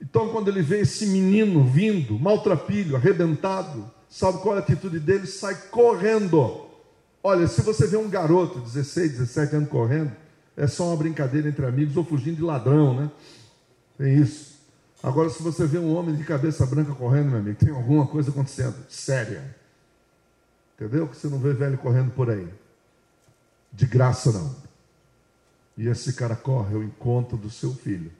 Então, 0.00 0.28
quando 0.28 0.46
ele 0.46 0.62
vê 0.62 0.82
esse 0.82 1.06
menino 1.06 1.64
vindo, 1.64 2.20
maltrapilho, 2.20 2.94
arrebentado, 2.94 3.90
sabe 4.08 4.38
qual 4.38 4.54
é 4.54 4.58
a 4.60 4.62
atitude 4.62 5.00
dele? 5.00 5.26
Sai 5.26 5.56
correndo. 5.72 6.63
Olha, 7.26 7.48
se 7.48 7.62
você 7.62 7.86
vê 7.86 7.96
um 7.96 8.10
garoto, 8.10 8.60
16, 8.60 9.12
17 9.12 9.56
anos 9.56 9.70
correndo, 9.70 10.12
é 10.54 10.66
só 10.66 10.88
uma 10.88 10.96
brincadeira 10.98 11.48
entre 11.48 11.64
amigos 11.64 11.96
ou 11.96 12.04
fugindo 12.04 12.36
de 12.36 12.42
ladrão, 12.42 12.94
né? 12.94 13.10
Tem 13.96 14.14
isso. 14.18 14.58
Agora, 15.02 15.30
se 15.30 15.42
você 15.42 15.66
vê 15.66 15.78
um 15.78 15.94
homem 15.94 16.14
de 16.14 16.22
cabeça 16.22 16.66
branca 16.66 16.94
correndo, 16.94 17.30
meu 17.30 17.38
amigo, 17.38 17.58
tem 17.58 17.70
alguma 17.70 18.06
coisa 18.06 18.30
acontecendo, 18.30 18.76
séria. 18.90 19.56
Entendeu? 20.74 21.08
Que 21.08 21.16
você 21.16 21.28
não 21.28 21.38
vê 21.38 21.54
velho 21.54 21.78
correndo 21.78 22.10
por 22.10 22.28
aí. 22.28 22.46
De 23.72 23.86
graça, 23.86 24.30
não. 24.30 24.54
E 25.78 25.88
esse 25.88 26.12
cara 26.12 26.36
corre 26.36 26.74
ao 26.74 26.82
encontro 26.82 27.38
do 27.38 27.48
seu 27.48 27.72
filho. 27.72 28.12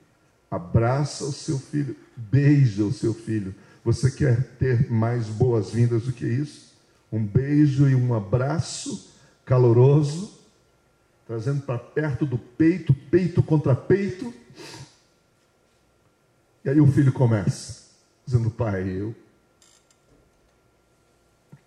Abraça 0.51 1.25
o 1.25 1.33
seu 1.33 1.59
filho, 1.59 1.95
beija 2.17 2.83
o 2.83 2.93
seu 2.93 3.13
filho. 3.13 3.55
Você 3.85 4.11
quer 4.11 4.43
ter 4.59 4.91
mais 4.91 5.27
boas-vindas 5.27 6.05
do 6.05 6.13
que 6.13 6.25
isso? 6.25 6.74
Um 7.13 7.25
beijo 7.25 7.89
e 7.89 7.95
um 7.95 8.15
abraço 8.15 9.13
caloroso, 9.45 10.39
trazendo 11.27 11.63
para 11.63 11.79
perto 11.79 12.27
do 12.27 12.39
peito, 12.39 12.93
peito 12.93 13.43
contra 13.43 13.75
peito 13.75 14.33
e 16.65 16.71
aí 16.71 16.81
o 16.81 16.87
filho 16.87 17.13
começa, 17.13 17.91
dizendo: 18.25 18.51
Pai, 18.51 18.89
eu, 18.89 19.15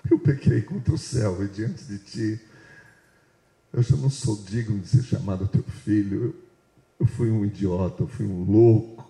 eu 0.10 0.18
pequei 0.18 0.64
contra 0.64 0.92
o 0.92 0.98
céu 0.98 1.44
e 1.44 1.48
diante 1.48 1.84
de 1.84 2.00
ti. 2.00 2.42
Eu 3.72 3.84
já 3.84 3.96
não 3.96 4.10
sou 4.10 4.36
digno 4.38 4.80
de 4.80 4.88
ser 4.88 5.04
chamado 5.04 5.48
teu 5.48 5.62
filho. 5.62 6.24
Eu, 6.24 6.36
eu 7.02 7.06
fui 7.06 7.30
um 7.30 7.46
idiota, 7.46 8.02
eu 8.04 8.08
fui 8.08 8.26
um 8.26 8.44
louco. 8.44 9.08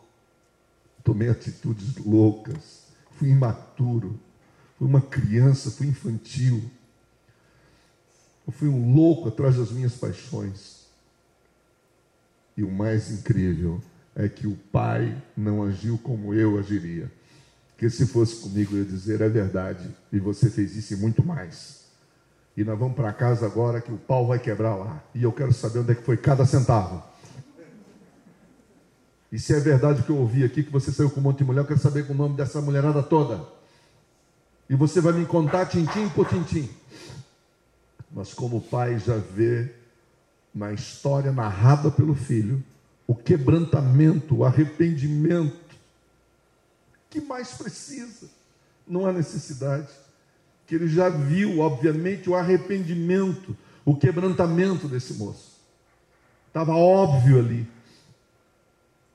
Tomei 1.06 1.30
atitudes 1.30 1.96
loucas. 1.96 2.88
Fui 3.12 3.30
imaturo. 3.30 4.20
Fui 4.78 4.88
uma 4.88 5.02
criança, 5.02 5.72
fui 5.72 5.88
infantil. 5.88 6.64
Eu 8.46 8.54
fui 8.54 8.68
um 8.68 8.94
louco 8.94 9.28
atrás 9.28 9.58
das 9.58 9.72
minhas 9.72 9.96
paixões. 9.96 10.86
E 12.56 12.64
o 12.64 12.72
mais 12.72 13.12
incrível 13.12 13.82
é 14.16 14.30
que 14.30 14.48
o 14.48 14.56
pai 14.72 15.22
não 15.36 15.64
agiu 15.64 15.98
como 15.98 16.34
eu 16.34 16.58
agiria. 16.58 17.12
Que 17.78 17.90
se 17.90 18.08
fosse 18.08 18.38
comigo, 18.38 18.76
eu 18.76 18.80
ia 18.80 18.86
dizer: 18.86 19.22
é 19.22 19.30
verdade, 19.30 19.88
e 20.12 20.20
você 20.20 20.50
fez 20.50 20.76
isso 20.76 20.94
e 20.94 20.98
muito 20.98 21.24
mais. 21.24 21.86
E 22.56 22.64
nós 22.64 22.78
vamos 22.78 22.96
para 22.96 23.14
casa 23.14 23.46
agora 23.46 23.82
que 23.82 23.92
o 23.92 23.98
pau 23.98 24.26
vai 24.26 24.40
quebrar 24.40 24.76
lá. 24.76 25.04
E 25.14 25.22
eu 25.22 25.32
quero 25.32 25.54
saber 25.54 25.80
onde 25.80 25.92
é 25.92 25.96
que 25.96 26.04
foi 26.04 26.18
cada 26.18 26.46
centavo. 26.46 27.04
E 29.32 29.38
se 29.38 29.54
é 29.54 29.60
verdade 29.60 30.02
que 30.04 30.10
eu 30.10 30.18
ouvi 30.18 30.44
aqui 30.44 30.64
que 30.64 30.72
você 30.72 30.92
saiu 30.92 31.12
com 31.12 31.20
um 31.20 31.24
monte 31.24 31.40
de 31.40 31.44
mulher, 31.44 31.62
eu 31.62 31.66
quero 31.66 31.80
saber 31.80 32.10
o 32.10 32.14
nome 32.16 32.36
dessa 32.36 32.62
mulherada 32.62 33.04
toda. 33.04 33.57
E 34.70 34.76
você 34.76 35.00
vai 35.00 35.14
me 35.14 35.26
contar 35.26 35.66
tintim 35.68 36.10
por 36.10 36.28
tintim. 36.28 36.70
Mas 38.12 38.34
como 38.34 38.58
o 38.58 38.62
pai 38.62 39.00
já 39.00 39.18
vê 39.18 39.72
na 40.54 40.74
história 40.74 41.32
narrada 41.32 41.92
pelo 41.92 42.16
filho, 42.16 42.64
o 43.06 43.16
quebrantamento, 43.16 44.38
o 44.38 44.44
arrependimento. 44.44 45.56
que 47.10 47.22
mais 47.22 47.54
precisa? 47.54 48.28
Não 48.86 49.06
há 49.06 49.14
necessidade. 49.14 49.88
Que 50.66 50.76
ele 50.76 50.90
já 50.90 51.08
viu, 51.08 51.60
obviamente, 51.60 52.30
o 52.30 52.36
arrependimento, 52.36 53.56
o 53.86 53.96
quebrantamento 53.96 54.88
desse 54.88 55.14
moço. 55.14 55.58
Estava 56.48 56.76
óbvio 56.76 57.40
ali. 57.40 57.68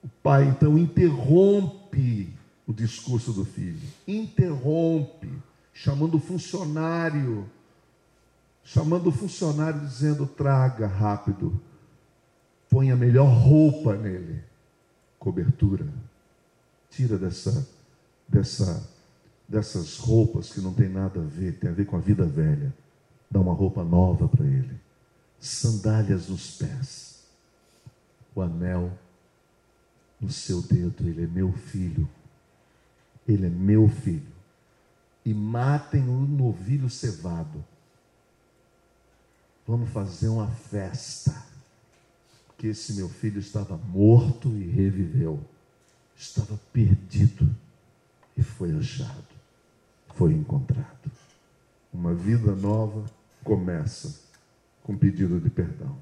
O 0.02 0.08
pai 0.22 0.44
então 0.44 0.78
interrompe 0.78 2.32
o 2.72 2.74
discurso 2.74 3.32
do 3.32 3.44
filho, 3.44 3.80
interrompe, 4.06 5.30
chamando 5.72 6.16
o 6.16 6.20
funcionário, 6.20 7.48
chamando 8.64 9.08
o 9.08 9.12
funcionário 9.12 9.80
dizendo: 9.80 10.26
traga 10.26 10.86
rápido 10.86 11.60
põe 12.72 12.90
a 12.90 12.96
melhor 12.96 13.26
roupa 13.26 13.94
nele, 13.94 14.42
cobertura. 15.18 15.86
Tira 16.88 17.18
dessa, 17.18 17.68
dessa, 18.26 18.88
dessas 19.46 19.98
roupas 19.98 20.50
que 20.50 20.60
não 20.62 20.72
tem 20.72 20.88
nada 20.88 21.20
a 21.20 21.22
ver, 21.22 21.58
tem 21.58 21.68
a 21.68 21.74
ver 21.74 21.84
com 21.84 21.96
a 21.96 22.00
vida 22.00 22.24
velha. 22.24 22.72
Dá 23.30 23.40
uma 23.40 23.52
roupa 23.52 23.84
nova 23.84 24.26
para 24.26 24.46
ele. 24.46 24.80
Sandálias 25.38 26.28
nos 26.28 26.56
pés. 26.56 27.24
O 28.34 28.40
anel 28.40 28.90
no 30.18 30.30
seu 30.30 30.62
dedo. 30.62 31.06
Ele 31.06 31.24
é 31.24 31.26
meu 31.26 31.52
filho. 31.52 32.08
Ele 33.26 33.46
é 33.46 33.50
meu 33.50 33.88
filho. 33.88 34.32
E 35.24 35.32
matem 35.32 36.08
o 36.08 36.20
novilho 36.26 36.90
cevado. 36.90 37.64
Vamos 39.66 39.90
fazer 39.90 40.28
uma 40.28 40.48
festa 40.48 41.52
que 42.58 42.68
esse 42.68 42.94
meu 42.94 43.08
filho 43.08 43.40
estava 43.40 43.76
morto 43.76 44.48
e 44.50 44.64
reviveu, 44.64 45.40
estava 46.16 46.56
perdido 46.72 47.48
e 48.36 48.42
foi 48.42 48.72
achado, 48.76 49.26
foi 50.14 50.32
encontrado. 50.32 51.10
Uma 51.92 52.14
vida 52.14 52.54
nova 52.54 53.04
começa 53.42 54.20
com 54.82 54.96
pedido 54.96 55.40
de 55.40 55.50
perdão. 55.50 55.96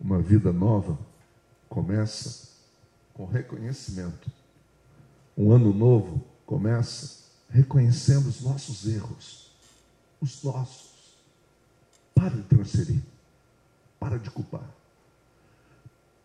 Uma 0.00 0.20
vida 0.20 0.52
nova 0.52 0.98
começa 1.72 2.50
com 3.14 3.24
reconhecimento. 3.24 4.30
Um 5.34 5.52
ano 5.52 5.72
novo 5.72 6.22
começa 6.44 7.22
reconhecendo 7.48 8.28
os 8.28 8.42
nossos 8.42 8.86
erros, 8.86 9.50
os 10.20 10.42
nossos. 10.42 10.92
Para 12.14 12.28
de 12.28 12.42
transferir. 12.42 13.02
Para 13.98 14.18
de 14.18 14.30
culpar. 14.30 14.68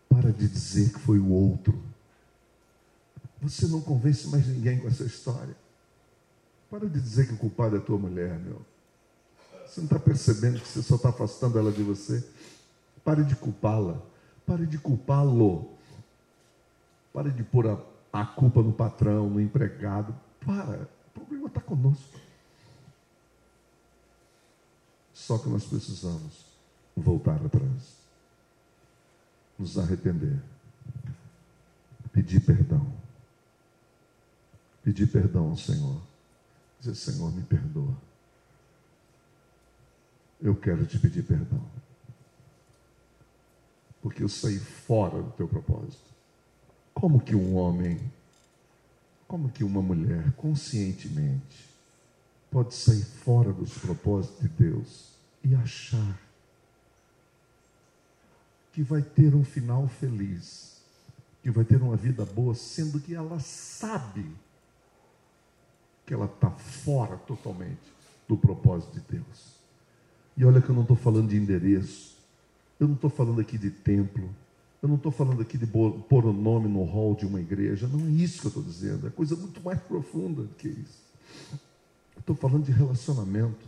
Para 0.06 0.30
de 0.30 0.46
dizer 0.46 0.92
que 0.92 0.98
foi 0.98 1.18
o 1.18 1.30
outro. 1.30 1.82
Você 3.40 3.66
não 3.68 3.80
convence 3.80 4.28
mais 4.28 4.46
ninguém 4.46 4.78
com 4.78 4.88
essa 4.88 5.04
história. 5.04 5.56
Para 6.70 6.86
de 6.86 7.00
dizer 7.00 7.26
que 7.26 7.32
o 7.32 7.38
culpado 7.38 7.74
é 7.74 7.80
tua 7.80 7.96
mulher, 7.96 8.38
meu. 8.38 8.60
Você 9.66 9.80
não 9.80 9.86
está 9.86 9.98
percebendo 9.98 10.60
que 10.60 10.68
você 10.68 10.82
só 10.82 10.96
está 10.96 11.08
afastando 11.08 11.58
ela 11.58 11.72
de 11.72 11.82
você? 11.82 12.22
Pare 13.02 13.24
de 13.24 13.34
culpá-la. 13.34 13.98
Pare 14.48 14.64
de 14.64 14.78
culpá-lo. 14.78 15.76
Pare 17.12 17.30
de 17.30 17.44
pôr 17.44 17.68
a, 17.68 17.78
a 18.10 18.24
culpa 18.24 18.62
no 18.62 18.72
patrão, 18.72 19.28
no 19.28 19.38
empregado. 19.38 20.18
Para. 20.40 20.88
O 21.08 21.20
problema 21.20 21.48
está 21.48 21.60
conosco. 21.60 22.18
Só 25.12 25.36
que 25.36 25.50
nós 25.50 25.66
precisamos 25.66 26.46
voltar 26.96 27.44
atrás, 27.44 27.98
nos 29.58 29.76
arrepender, 29.78 30.40
pedir 32.10 32.40
perdão. 32.40 32.90
Pedir 34.82 35.08
perdão 35.08 35.50
ao 35.50 35.56
Senhor. 35.56 36.00
Dizer, 36.80 36.94
Senhor, 36.94 37.30
me 37.34 37.42
perdoa. 37.42 37.94
Eu 40.40 40.56
quero 40.56 40.86
te 40.86 40.98
pedir 40.98 41.24
perdão. 41.24 41.60
Porque 44.02 44.22
eu 44.22 44.28
saí 44.28 44.58
fora 44.58 45.22
do 45.22 45.30
teu 45.32 45.48
propósito. 45.48 46.08
Como 46.94 47.20
que 47.20 47.34
um 47.34 47.56
homem, 47.56 48.00
como 49.26 49.48
que 49.48 49.64
uma 49.64 49.82
mulher, 49.82 50.32
conscientemente, 50.32 51.68
pode 52.50 52.74
sair 52.74 53.04
fora 53.04 53.52
dos 53.52 53.76
propósitos 53.78 54.40
de 54.40 54.48
Deus 54.48 55.12
e 55.44 55.54
achar 55.54 56.18
que 58.72 58.82
vai 58.82 59.02
ter 59.02 59.34
um 59.34 59.44
final 59.44 59.88
feliz, 59.88 60.80
que 61.42 61.50
vai 61.50 61.64
ter 61.64 61.82
uma 61.82 61.96
vida 61.96 62.24
boa, 62.24 62.54
sendo 62.54 63.00
que 63.00 63.14
ela 63.14 63.40
sabe 63.40 64.24
que 66.06 66.14
ela 66.14 66.26
está 66.26 66.50
fora 66.50 67.16
totalmente 67.16 67.92
do 68.26 68.36
propósito 68.36 68.92
de 68.92 69.00
Deus. 69.00 69.58
E 70.36 70.44
olha 70.44 70.62
que 70.62 70.68
eu 70.68 70.74
não 70.74 70.82
estou 70.82 70.96
falando 70.96 71.28
de 71.28 71.36
endereço, 71.36 72.17
eu 72.78 72.86
não 72.86 72.94
estou 72.94 73.10
falando 73.10 73.40
aqui 73.40 73.58
de 73.58 73.70
templo, 73.70 74.28
eu 74.82 74.88
não 74.88 74.96
estou 74.96 75.10
falando 75.10 75.42
aqui 75.42 75.58
de 75.58 75.66
pôr 75.66 76.24
o 76.24 76.32
nome 76.32 76.68
no 76.68 76.84
hall 76.84 77.14
de 77.14 77.26
uma 77.26 77.40
igreja, 77.40 77.88
não 77.88 78.06
é 78.06 78.10
isso 78.10 78.40
que 78.40 78.46
eu 78.46 78.50
estou 78.50 78.62
dizendo, 78.62 79.06
é 79.06 79.10
coisa 79.10 79.34
muito 79.34 79.60
mais 79.62 79.80
profunda 79.80 80.42
do 80.42 80.54
que 80.54 80.68
isso. 80.68 81.02
Estou 82.18 82.36
falando 82.36 82.64
de 82.64 82.72
relacionamento 82.72 83.66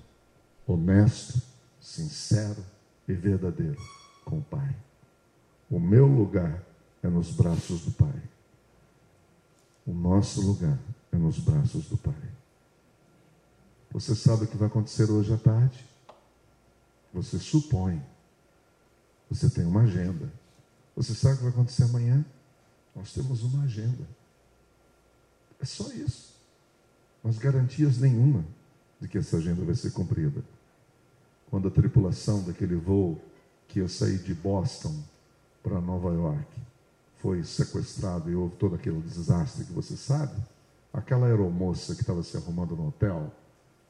honesto, 0.66 1.40
sincero 1.80 2.64
e 3.08 3.12
verdadeiro 3.12 3.80
com 4.24 4.38
o 4.38 4.42
Pai. 4.42 4.76
O 5.70 5.80
meu 5.80 6.06
lugar 6.06 6.62
é 7.02 7.08
nos 7.08 7.30
braços 7.30 7.82
do 7.82 7.90
Pai. 7.92 8.22
O 9.86 9.92
nosso 9.92 10.40
lugar 10.40 10.78
é 11.12 11.16
nos 11.16 11.38
braços 11.38 11.88
do 11.88 11.96
Pai. 11.96 12.14
Você 13.92 14.14
sabe 14.14 14.44
o 14.44 14.46
que 14.46 14.56
vai 14.56 14.68
acontecer 14.68 15.10
hoje 15.10 15.32
à 15.32 15.36
tarde? 15.36 15.84
Você 17.12 17.38
supõe. 17.38 18.00
Você 19.30 19.48
tem 19.48 19.64
uma 19.64 19.82
agenda. 19.82 20.30
Você 20.96 21.14
sabe 21.14 21.34
o 21.34 21.36
que 21.38 21.42
vai 21.44 21.52
acontecer 21.52 21.84
amanhã? 21.84 22.24
Nós 22.94 23.12
temos 23.12 23.42
uma 23.42 23.64
agenda. 23.64 24.06
É 25.60 25.64
só 25.64 25.88
isso. 25.92 26.34
Mas 27.22 27.38
garantias 27.38 27.98
nenhuma 27.98 28.44
de 29.00 29.08
que 29.08 29.18
essa 29.18 29.36
agenda 29.36 29.64
vai 29.64 29.74
ser 29.74 29.92
cumprida 29.92 30.42
quando 31.50 31.68
a 31.68 31.70
tripulação 31.70 32.42
daquele 32.44 32.76
voo 32.76 33.20
que 33.66 33.80
ia 33.80 33.88
sair 33.88 34.18
de 34.18 34.32
Boston 34.32 34.94
para 35.62 35.80
Nova 35.80 36.12
York 36.12 36.46
foi 37.16 37.42
sequestrado 37.44 38.30
e 38.30 38.34
houve 38.34 38.56
todo 38.56 38.76
aquele 38.76 39.00
desastre 39.00 39.64
que 39.64 39.72
você 39.72 39.96
sabe, 39.96 40.34
aquela 40.92 41.26
aeromoça 41.26 41.94
que 41.94 42.00
estava 42.00 42.22
se 42.22 42.36
arrumando 42.36 42.74
no 42.74 42.88
hotel, 42.88 43.30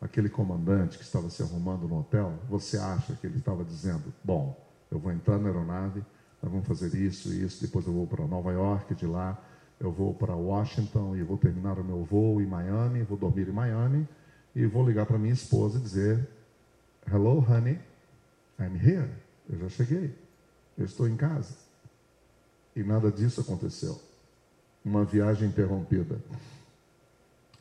aquele 0.01 0.29
comandante 0.29 0.99
que 0.99 1.05
estava 1.05 1.31
se 1.31 1.43
arrumando 1.43 1.87
no 1.87 2.01
hotel, 2.01 2.39
você 2.49 2.77
acha 2.79 3.15
que 3.15 3.27
ele 3.27 3.39
estava 3.39 3.65
dizendo: 3.65 4.13
Bom, 4.25 4.57
eu 4.91 4.99
vou 4.99 5.13
entrar 5.13 5.39
na 5.39 5.49
aeronave, 5.49 6.05
nós 6.43 6.51
vamos 6.51 6.67
fazer 6.67 6.95
isso 6.97 7.33
e 7.33 7.45
isso, 7.45 7.61
depois 7.63 7.87
eu 7.87 7.93
vou 7.93 8.07
para 8.07 8.27
Nova 8.27 8.53
York, 8.53 8.95
de 8.95 9.07
lá 9.07 9.43
eu 9.79 9.91
vou 9.91 10.13
para 10.13 10.35
Washington 10.35 11.17
e 11.17 11.23
vou 11.23 11.39
terminar 11.39 11.79
o 11.79 11.85
meu 11.85 12.05
voo 12.05 12.41
em 12.41 12.47
Miami, 12.47 13.03
vou 13.03 13.17
dormir 13.17 13.49
em 13.49 13.53
Miami 13.53 14.07
e 14.55 14.67
vou 14.67 14.87
ligar 14.87 15.07
para 15.07 15.19
minha 15.19 15.33
esposa 15.33 15.79
e 15.79 15.81
dizer 15.81 16.29
Hello, 17.07 17.41
honey. 17.41 17.79
I'm 18.59 18.77
here. 18.77 19.11
Eu 19.49 19.59
já 19.59 19.69
cheguei. 19.69 20.15
Eu 20.77 20.85
estou 20.85 21.09
em 21.09 21.17
casa. 21.17 21.55
E 22.77 22.83
nada 22.83 23.11
disso 23.11 23.41
aconteceu. 23.41 24.01
Uma 24.85 25.05
viagem 25.05 25.49
interrompida. 25.49 26.21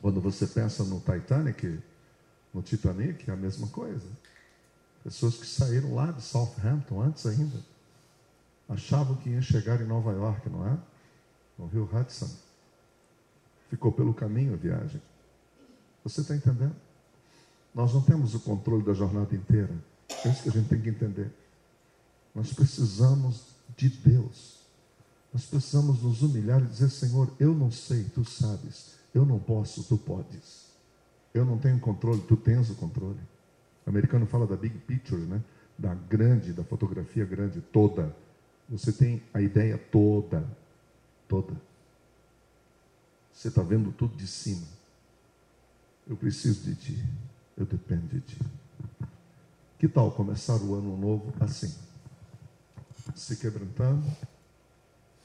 Quando 0.00 0.20
você 0.20 0.46
pensa 0.46 0.84
no 0.84 1.00
Titanic, 1.00 1.80
no 2.54 2.62
Titanic, 2.62 3.28
é 3.28 3.32
a 3.32 3.36
mesma 3.36 3.66
coisa. 3.68 4.06
Pessoas 5.02 5.36
que 5.36 5.46
saíram 5.46 5.94
lá 5.94 6.10
de 6.12 6.22
Southampton 6.22 7.00
antes 7.00 7.24
ainda, 7.26 7.58
achavam 8.68 9.16
que 9.16 9.30
iam 9.30 9.40
chegar 9.40 9.80
em 9.80 9.86
Nova 9.86 10.12
York, 10.12 10.48
não 10.48 10.66
é? 10.66 10.78
No 11.58 11.66
Rio 11.66 11.88
Hudson. 11.92 12.30
Ficou 13.68 13.92
pelo 13.92 14.12
caminho 14.12 14.54
a 14.54 14.56
viagem. 14.56 15.00
Você 16.04 16.20
está 16.20 16.34
entendendo? 16.34 16.76
Nós 17.74 17.94
não 17.94 18.02
temos 18.02 18.34
o 18.34 18.40
controle 18.40 18.84
da 18.84 18.92
jornada 18.92 19.34
inteira. 19.34 19.72
É 20.24 20.28
isso 20.28 20.42
que 20.42 20.48
a 20.48 20.52
gente 20.52 20.68
tem 20.68 20.80
que 20.80 20.88
entender. 20.88 21.30
Nós 22.34 22.52
precisamos 22.52 23.46
de 23.76 23.88
Deus. 23.88 24.60
Nós 25.32 25.46
precisamos 25.46 26.02
nos 26.02 26.22
humilhar 26.22 26.60
e 26.60 26.66
dizer: 26.66 26.90
Senhor, 26.90 27.30
eu 27.38 27.54
não 27.54 27.70
sei, 27.70 28.04
tu 28.04 28.24
sabes. 28.24 28.98
Eu 29.14 29.24
não 29.24 29.38
posso, 29.38 29.84
tu 29.84 29.96
podes. 29.96 30.66
Eu 31.32 31.44
não 31.44 31.58
tenho 31.58 31.78
controle, 31.78 32.20
tu 32.22 32.36
tens 32.36 32.70
o 32.70 32.74
controle. 32.74 33.20
O 33.86 33.90
americano 33.90 34.26
fala 34.26 34.46
da 34.46 34.56
big 34.56 34.76
picture, 34.78 35.22
né? 35.22 35.42
Da 35.78 35.94
grande, 35.94 36.52
da 36.52 36.64
fotografia 36.64 37.24
grande 37.24 37.60
toda. 37.60 38.14
Você 38.68 38.92
tem 38.92 39.22
a 39.32 39.40
ideia 39.40 39.78
toda, 39.78 40.46
toda. 41.28 41.54
Você 43.32 43.48
está 43.48 43.62
vendo 43.62 43.90
tudo 43.92 44.16
de 44.16 44.26
cima. 44.26 44.66
Eu 46.06 46.16
preciso 46.16 46.62
de 46.62 46.74
ti. 46.74 47.04
Eu 47.56 47.64
dependo 47.64 48.06
de 48.08 48.20
ti. 48.20 48.38
Que 49.78 49.88
tal 49.88 50.12
começar 50.12 50.56
o 50.56 50.74
ano 50.74 50.96
novo 50.96 51.32
assim? 51.40 51.74
Se 53.14 53.36
quebrantando, 53.36 54.04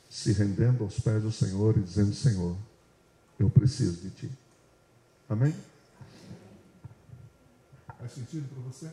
se 0.10 0.32
rendendo 0.32 0.84
aos 0.84 1.00
pés 1.00 1.22
do 1.22 1.32
Senhor 1.32 1.78
e 1.78 1.82
dizendo: 1.82 2.14
Senhor, 2.14 2.58
eu 3.38 3.50
preciso 3.50 4.02
de 4.02 4.10
ti. 4.12 4.32
Amém? 5.28 5.54
Faz 8.00 8.12
sentido 8.12 8.48
para 8.50 8.62
você? 8.64 8.92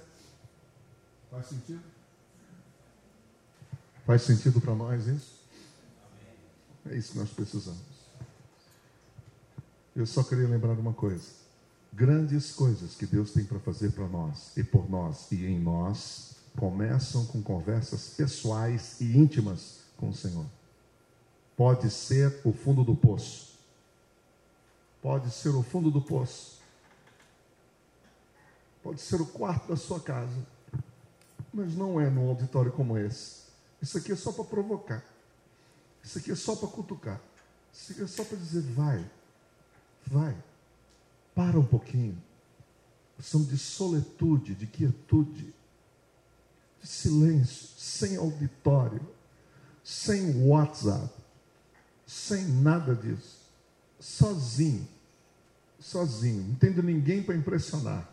Faz 1.30 1.46
sentido? 1.46 1.82
Faz 4.06 4.22
sentido 4.22 4.60
para 4.60 4.74
nós 4.74 5.06
isso? 5.06 5.42
É 6.90 6.96
isso 6.96 7.12
que 7.12 7.18
nós 7.18 7.30
precisamos. 7.30 7.80
Eu 9.94 10.06
só 10.06 10.22
queria 10.22 10.48
lembrar 10.48 10.72
uma 10.72 10.94
coisa. 10.94 11.42
Grandes 11.92 12.52
coisas 12.52 12.94
que 12.94 13.06
Deus 13.06 13.32
tem 13.32 13.44
para 13.44 13.58
fazer 13.60 13.92
para 13.92 14.08
nós 14.08 14.56
e 14.56 14.64
por 14.64 14.88
nós 14.88 15.30
e 15.30 15.44
em 15.44 15.60
nós 15.60 16.36
começam 16.56 17.26
com 17.26 17.42
conversas 17.42 18.14
pessoais 18.16 19.00
e 19.00 19.16
íntimas 19.16 19.80
com 19.96 20.08
o 20.08 20.14
Senhor. 20.14 20.46
Pode 21.56 21.90
ser 21.90 22.40
o 22.44 22.52
fundo 22.52 22.82
do 22.82 22.96
poço. 22.96 23.52
Pode 25.02 25.30
ser 25.30 25.50
o 25.50 25.62
fundo 25.62 25.90
do 25.90 26.00
poço. 26.00 26.61
Pode 28.82 29.00
ser 29.00 29.20
o 29.20 29.26
quarto 29.26 29.68
da 29.68 29.76
sua 29.76 30.00
casa. 30.00 30.46
Mas 31.52 31.74
não 31.74 32.00
é 32.00 32.10
num 32.10 32.28
auditório 32.28 32.72
como 32.72 32.98
esse. 32.98 33.42
Isso 33.80 33.98
aqui 33.98 34.12
é 34.12 34.16
só 34.16 34.32
para 34.32 34.44
provocar. 34.44 35.04
Isso 36.02 36.18
aqui 36.18 36.32
é 36.32 36.34
só 36.34 36.56
para 36.56 36.68
cutucar. 36.68 37.20
Isso 37.72 37.92
aqui 37.92 38.02
é 38.02 38.06
só 38.06 38.24
para 38.24 38.36
dizer: 38.36 38.62
vai, 38.72 39.04
vai, 40.06 40.36
para 41.34 41.58
um 41.58 41.64
pouquinho. 41.64 42.20
Precisamos 43.16 43.48
de 43.48 43.58
soletude, 43.58 44.54
de 44.54 44.66
quietude, 44.66 45.54
de 46.80 46.88
silêncio, 46.88 47.68
sem 47.76 48.16
auditório, 48.16 49.00
sem 49.84 50.44
WhatsApp, 50.44 51.12
sem 52.06 52.44
nada 52.46 52.94
disso. 52.94 53.40
Sozinho, 54.00 54.88
sozinho, 55.78 56.48
não 56.48 56.54
tendo 56.56 56.82
ninguém 56.82 57.22
para 57.22 57.36
impressionar. 57.36 58.11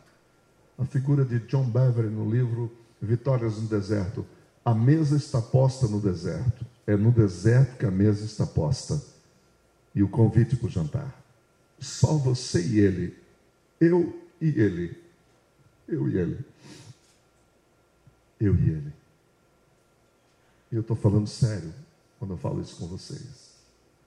A 0.79 0.85
figura 0.85 1.25
de 1.25 1.39
John 1.39 1.69
Beverly 1.69 2.09
no 2.09 2.31
livro 2.31 2.71
Vitórias 3.01 3.57
no 3.57 3.67
Deserto. 3.67 4.25
A 4.63 4.73
mesa 4.73 5.17
está 5.17 5.41
posta 5.41 5.87
no 5.87 5.99
deserto. 5.99 6.65
É 6.87 6.95
no 6.95 7.11
deserto 7.11 7.77
que 7.77 7.85
a 7.85 7.91
mesa 7.91 8.23
está 8.23 8.45
posta. 8.45 9.01
E 9.93 10.01
o 10.01 10.07
convite 10.07 10.55
para 10.55 10.67
o 10.67 10.69
jantar. 10.69 11.21
Só 11.79 12.17
você 12.17 12.65
e 12.65 12.79
ele. 12.79 13.17
Eu 13.79 14.21
e 14.39 14.47
ele. 14.47 14.97
Eu 15.87 16.07
e 16.07 16.17
ele. 16.17 16.45
Eu 18.39 18.55
e 18.55 18.69
ele. 18.69 18.93
E 20.71 20.75
eu 20.75 20.81
estou 20.81 20.95
falando 20.95 21.27
sério 21.27 21.73
quando 22.17 22.31
eu 22.31 22.37
falo 22.37 22.61
isso 22.61 22.77
com 22.77 22.87
vocês. 22.87 23.49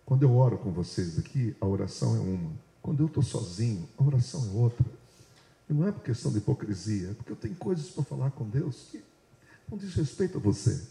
Quando 0.06 0.22
eu 0.22 0.34
oro 0.34 0.56
com 0.56 0.70
vocês 0.70 1.18
aqui, 1.18 1.54
a 1.60 1.66
oração 1.66 2.16
é 2.16 2.20
uma. 2.20 2.50
Quando 2.80 3.02
eu 3.02 3.06
estou 3.06 3.22
sozinho, 3.22 3.88
a 3.98 4.04
oração 4.04 4.42
é 4.48 4.56
outra. 4.56 4.86
E 5.68 5.72
não 5.72 5.86
é 5.86 5.92
por 5.92 6.02
questão 6.02 6.30
de 6.30 6.38
hipocrisia, 6.38 7.10
é 7.10 7.14
porque 7.14 7.32
eu 7.32 7.36
tenho 7.36 7.54
coisas 7.56 7.88
para 7.88 8.04
falar 8.04 8.30
com 8.30 8.48
Deus 8.48 8.88
que 8.90 9.02
não 9.70 9.78
diz 9.78 9.94
respeito 9.94 10.38
a 10.38 10.40
você. 10.40 10.82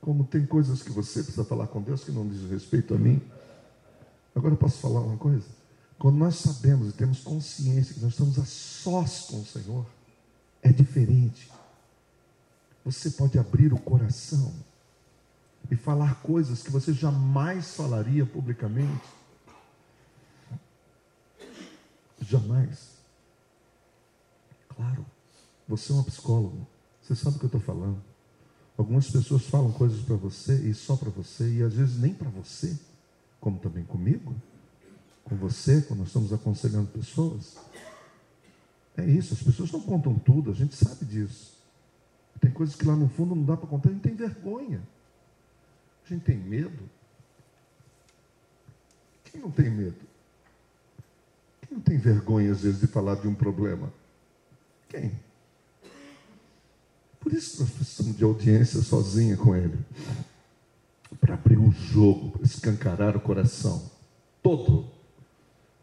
Como 0.00 0.24
tem 0.24 0.44
coisas 0.44 0.82
que 0.82 0.90
você 0.90 1.22
precisa 1.22 1.44
falar 1.44 1.66
com 1.68 1.80
Deus 1.80 2.04
que 2.04 2.12
não 2.12 2.28
diz 2.28 2.48
respeito 2.50 2.94
a 2.94 2.98
mim. 2.98 3.22
Agora 4.34 4.54
eu 4.54 4.58
posso 4.58 4.78
falar 4.78 5.00
uma 5.00 5.16
coisa? 5.16 5.46
Quando 5.98 6.16
nós 6.16 6.36
sabemos 6.36 6.90
e 6.90 6.92
temos 6.92 7.20
consciência 7.20 7.94
que 7.94 8.00
nós 8.00 8.12
estamos 8.12 8.38
a 8.38 8.44
sós 8.44 9.20
com 9.20 9.40
o 9.40 9.46
Senhor, 9.46 9.86
é 10.62 10.72
diferente. 10.72 11.50
Você 12.84 13.10
pode 13.10 13.38
abrir 13.38 13.72
o 13.72 13.78
coração 13.78 14.52
e 15.70 15.76
falar 15.76 16.16
coisas 16.16 16.62
que 16.62 16.70
você 16.70 16.92
jamais 16.92 17.74
falaria 17.74 18.26
publicamente. 18.26 19.04
Jamais. 22.28 22.94
Claro, 24.68 25.04
você 25.68 25.92
é 25.92 25.94
uma 25.94 26.04
psicóloga, 26.04 26.66
você 27.00 27.14
sabe 27.14 27.36
o 27.36 27.38
que 27.38 27.44
eu 27.44 27.48
estou 27.48 27.60
falando. 27.60 28.02
Algumas 28.76 29.08
pessoas 29.08 29.44
falam 29.46 29.70
coisas 29.72 30.00
para 30.02 30.16
você 30.16 30.54
e 30.68 30.74
só 30.74 30.96
para 30.96 31.10
você, 31.10 31.48
e 31.48 31.62
às 31.62 31.74
vezes 31.74 31.98
nem 31.98 32.12
para 32.12 32.28
você, 32.28 32.76
como 33.40 33.58
também 33.58 33.84
comigo, 33.84 34.34
com 35.22 35.36
você, 35.36 35.82
quando 35.82 36.00
nós 36.00 36.08
estamos 36.08 36.32
aconselhando 36.32 36.88
pessoas. 36.90 37.56
É 38.96 39.04
isso, 39.04 39.34
as 39.34 39.42
pessoas 39.42 39.70
não 39.70 39.80
contam 39.80 40.18
tudo, 40.18 40.50
a 40.50 40.54
gente 40.54 40.74
sabe 40.74 41.04
disso. 41.04 41.54
Tem 42.40 42.50
coisas 42.50 42.74
que 42.74 42.84
lá 42.84 42.96
no 42.96 43.08
fundo 43.08 43.34
não 43.34 43.44
dá 43.44 43.56
para 43.56 43.68
contar, 43.68 43.90
a 43.90 43.92
gente 43.92 44.02
tem 44.02 44.14
vergonha. 44.14 44.82
A 46.04 46.08
gente 46.08 46.24
tem 46.24 46.36
medo. 46.36 46.88
Quem 49.24 49.40
não 49.40 49.50
tem 49.50 49.70
medo? 49.70 50.13
Não 51.74 51.80
tem 51.80 51.98
vergonha, 51.98 52.52
às 52.52 52.60
vezes, 52.60 52.80
de 52.80 52.86
falar 52.86 53.16
de 53.16 53.26
um 53.26 53.34
problema? 53.34 53.92
Quem? 54.88 55.10
Por 57.18 57.32
isso 57.32 57.60
nós 57.60 57.70
precisamos 57.70 58.16
de 58.16 58.22
audiência 58.22 58.80
sozinha 58.80 59.36
com 59.36 59.56
ele. 59.56 59.76
Para 61.20 61.34
abrir 61.34 61.58
o 61.58 61.72
jogo, 61.72 62.30
para 62.30 62.44
escancarar 62.44 63.16
o 63.16 63.20
coração 63.20 63.90
todo. 64.40 64.86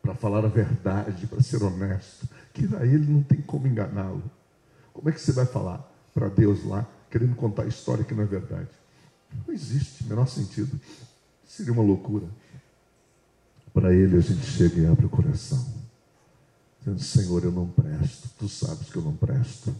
Para 0.01 0.15
falar 0.15 0.45
a 0.45 0.47
verdade, 0.47 1.27
para 1.27 1.43
ser 1.43 1.61
honesto. 1.61 2.25
Que 2.53 2.73
a 2.73 2.85
ele 2.85 3.11
não 3.11 3.21
tem 3.21 3.41
como 3.41 3.67
enganá-lo. 3.67 4.23
Como 4.93 5.09
é 5.09 5.11
que 5.11 5.19
você 5.19 5.33
vai 5.33 5.45
falar 5.45 5.85
para 6.13 6.29
Deus 6.29 6.63
lá, 6.63 6.87
querendo 7.09 7.35
contar 7.35 7.63
a 7.63 7.67
história 7.67 8.05
que 8.05 8.13
não 8.13 8.23
é 8.23 8.27
verdade? 8.27 8.69
Não 9.45 9.53
existe, 9.53 10.05
menor 10.05 10.27
sentido. 10.29 10.79
Seria 11.45 11.73
uma 11.73 11.83
loucura. 11.83 12.27
Para 13.73 13.93
ele 13.93 14.15
a 14.15 14.21
gente 14.21 14.45
chega 14.45 14.79
e 14.79 14.85
abre 14.85 15.05
o 15.05 15.09
coração. 15.09 15.80
Dizendo, 16.81 16.99
Senhor, 17.01 17.43
eu 17.43 17.51
não 17.51 17.67
presto. 17.67 18.29
Tu 18.37 18.49
sabes 18.49 18.89
que 18.89 18.97
eu 18.97 19.01
não 19.01 19.15
presto. 19.15 19.73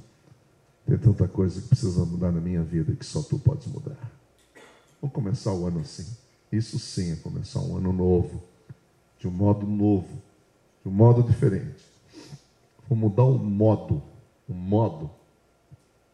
Tem 0.85 0.97
tanta 0.97 1.27
coisa 1.27 1.61
que 1.61 1.67
precisa 1.67 2.05
mudar 2.05 2.31
na 2.31 2.39
minha 2.39 2.63
vida 2.63 2.95
que 2.95 3.05
só 3.05 3.21
tu 3.21 3.37
podes 3.37 3.67
mudar. 3.67 3.97
Vamos 5.01 5.13
começar 5.13 5.53
o 5.53 5.65
ano 5.65 5.79
assim. 5.81 6.05
Isso 6.51 6.77
sim 6.79 7.11
é 7.11 7.15
começar 7.17 7.59
um 7.59 7.77
ano 7.77 7.91
novo. 7.91 8.43
De 9.19 9.27
um 9.27 9.31
modo 9.31 9.65
novo. 9.65 10.21
De 10.83 10.89
um 10.89 10.93
modo 10.93 11.23
diferente. 11.23 11.83
Vamos 12.87 13.09
mudar 13.09 13.23
o 13.23 13.37
modo. 13.37 14.01
O 14.47 14.53
modo. 14.53 15.09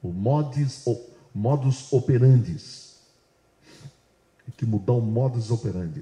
O 0.01 0.11
modus, 0.11 0.85
modus 1.33 1.91
operandis 1.91 2.87
tem 4.47 4.53
que 4.55 4.65
mudar 4.65 4.93
o 4.93 5.01
modus 5.01 5.51
operandi, 5.51 6.01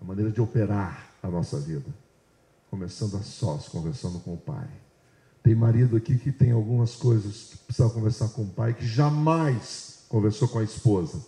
a 0.00 0.04
maneira 0.04 0.30
de 0.30 0.40
operar 0.40 1.10
a 1.22 1.28
nossa 1.28 1.58
vida. 1.58 1.86
Começando 2.70 3.16
a 3.16 3.22
sós, 3.22 3.68
conversando 3.68 4.20
com 4.20 4.34
o 4.34 4.38
pai. 4.38 4.68
Tem 5.42 5.54
marido 5.54 5.96
aqui 5.96 6.16
que 6.16 6.30
tem 6.30 6.52
algumas 6.52 6.94
coisas 6.94 7.48
que 7.50 7.58
precisa 7.58 7.88
conversar 7.90 8.28
com 8.28 8.42
o 8.42 8.48
pai, 8.48 8.74
que 8.74 8.86
jamais 8.86 10.04
conversou 10.08 10.48
com 10.48 10.60
a 10.60 10.64
esposa. 10.64 11.20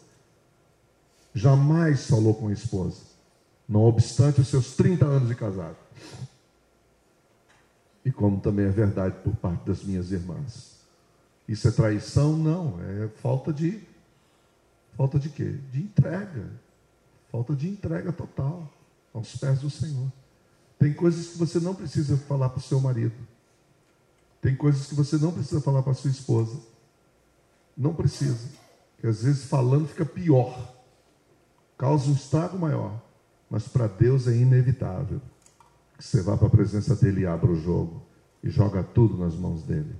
Jamais 1.35 2.07
falou 2.07 2.35
com 2.35 2.49
a 2.49 2.53
esposa. 2.53 3.01
Não 3.69 3.81
obstante 3.81 4.41
os 4.41 4.49
seus 4.49 4.75
30 4.77 5.05
anos 5.05 5.29
de 5.29 5.35
casado. 5.35 5.77
E 8.05 8.13
como 8.13 8.41
também 8.41 8.67
é 8.67 8.71
verdade 8.71 9.17
por 9.25 9.35
parte 9.37 9.67
das 9.67 9.83
minhas 9.83 10.13
irmãs. 10.13 10.77
Isso 11.49 11.67
é 11.67 11.71
traição? 11.71 12.37
Não, 12.37 12.79
é 12.81 13.09
falta 13.21 13.53
de 13.53 13.83
Falta 14.97 15.19
de 15.19 15.31
quê? 15.31 15.59
De 15.71 15.81
entrega. 15.81 16.51
Falta 17.31 17.55
de 17.57 17.69
entrega 17.69 18.13
total 18.13 18.71
aos 19.13 19.37
pés 19.37 19.61
do 19.61 19.71
Senhor. 19.71 20.13
Tem 20.83 20.93
coisas 20.93 21.29
que 21.29 21.39
você 21.39 21.61
não 21.61 21.77
precisa 21.77 22.17
falar 22.17 22.49
para 22.49 22.59
o 22.59 22.63
seu 22.63 22.81
marido. 22.81 23.15
Tem 24.41 24.57
coisas 24.57 24.89
que 24.89 24.97
você 24.97 25.17
não 25.17 25.31
precisa 25.31 25.61
falar 25.61 25.81
para 25.81 25.93
a 25.93 25.95
sua 25.95 26.11
esposa. 26.11 26.59
Não 27.77 27.95
precisa. 27.95 28.49
Porque 28.97 29.07
às 29.07 29.23
vezes 29.23 29.45
falando 29.45 29.87
fica 29.87 30.05
pior. 30.05 30.75
Causa 31.79 32.11
um 32.11 32.15
estrago 32.15 32.59
maior. 32.59 33.01
Mas 33.49 33.69
para 33.69 33.87
Deus 33.87 34.27
é 34.27 34.35
inevitável 34.35 35.21
que 35.97 36.03
você 36.03 36.21
vá 36.21 36.37
para 36.37 36.49
a 36.49 36.51
presença 36.51 36.97
dele 36.97 37.21
e 37.21 37.27
abra 37.27 37.53
o 37.53 37.61
jogo. 37.61 38.03
E 38.43 38.51
joga 38.51 38.83
tudo 38.83 39.17
nas 39.17 39.37
mãos 39.37 39.63
dele. 39.63 39.95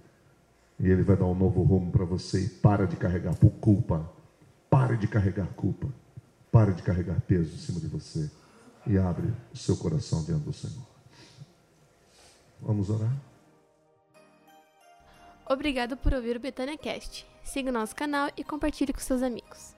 E 0.81 0.89
Ele 0.89 1.05
vai 1.05 1.17
dar 1.17 1.27
um 1.27 1.35
novo 1.37 1.63
rumo 1.63 1.93
para 1.93 2.05
você. 2.05 2.41
E 2.41 2.49
para 2.49 2.89
de 2.89 2.97
carregar 2.97 3.37
por 3.37 3.51
culpa. 3.51 4.11
Pare 4.69 4.97
de 4.97 5.07
carregar 5.07 5.47
culpa. 5.55 5.87
Pare 6.51 6.73
de 6.73 6.83
carregar 6.83 7.21
peso 7.21 7.55
em 7.55 7.59
cima 7.59 7.79
de 7.79 7.87
você. 7.87 8.29
E 8.87 8.99
abre 8.99 9.33
o 9.53 9.57
seu 9.57 9.77
coração 9.77 10.25
diante 10.25 10.45
do 10.45 10.53
Senhor. 10.53 10.87
Vamos 12.61 12.91
orar? 12.91 13.13
Obrigado 15.49 15.97
por 15.97 16.15
ouvir 16.15 16.37
o 16.37 16.41
Betânia 16.41 16.79
Cast. 16.79 17.27
Siga 17.43 17.71
o 17.71 17.73
nosso 17.73 17.95
canal 17.95 18.31
e 18.37 18.45
compartilhe 18.45 18.93
com 18.93 19.01
seus 19.01 19.23
amigos. 19.23 19.75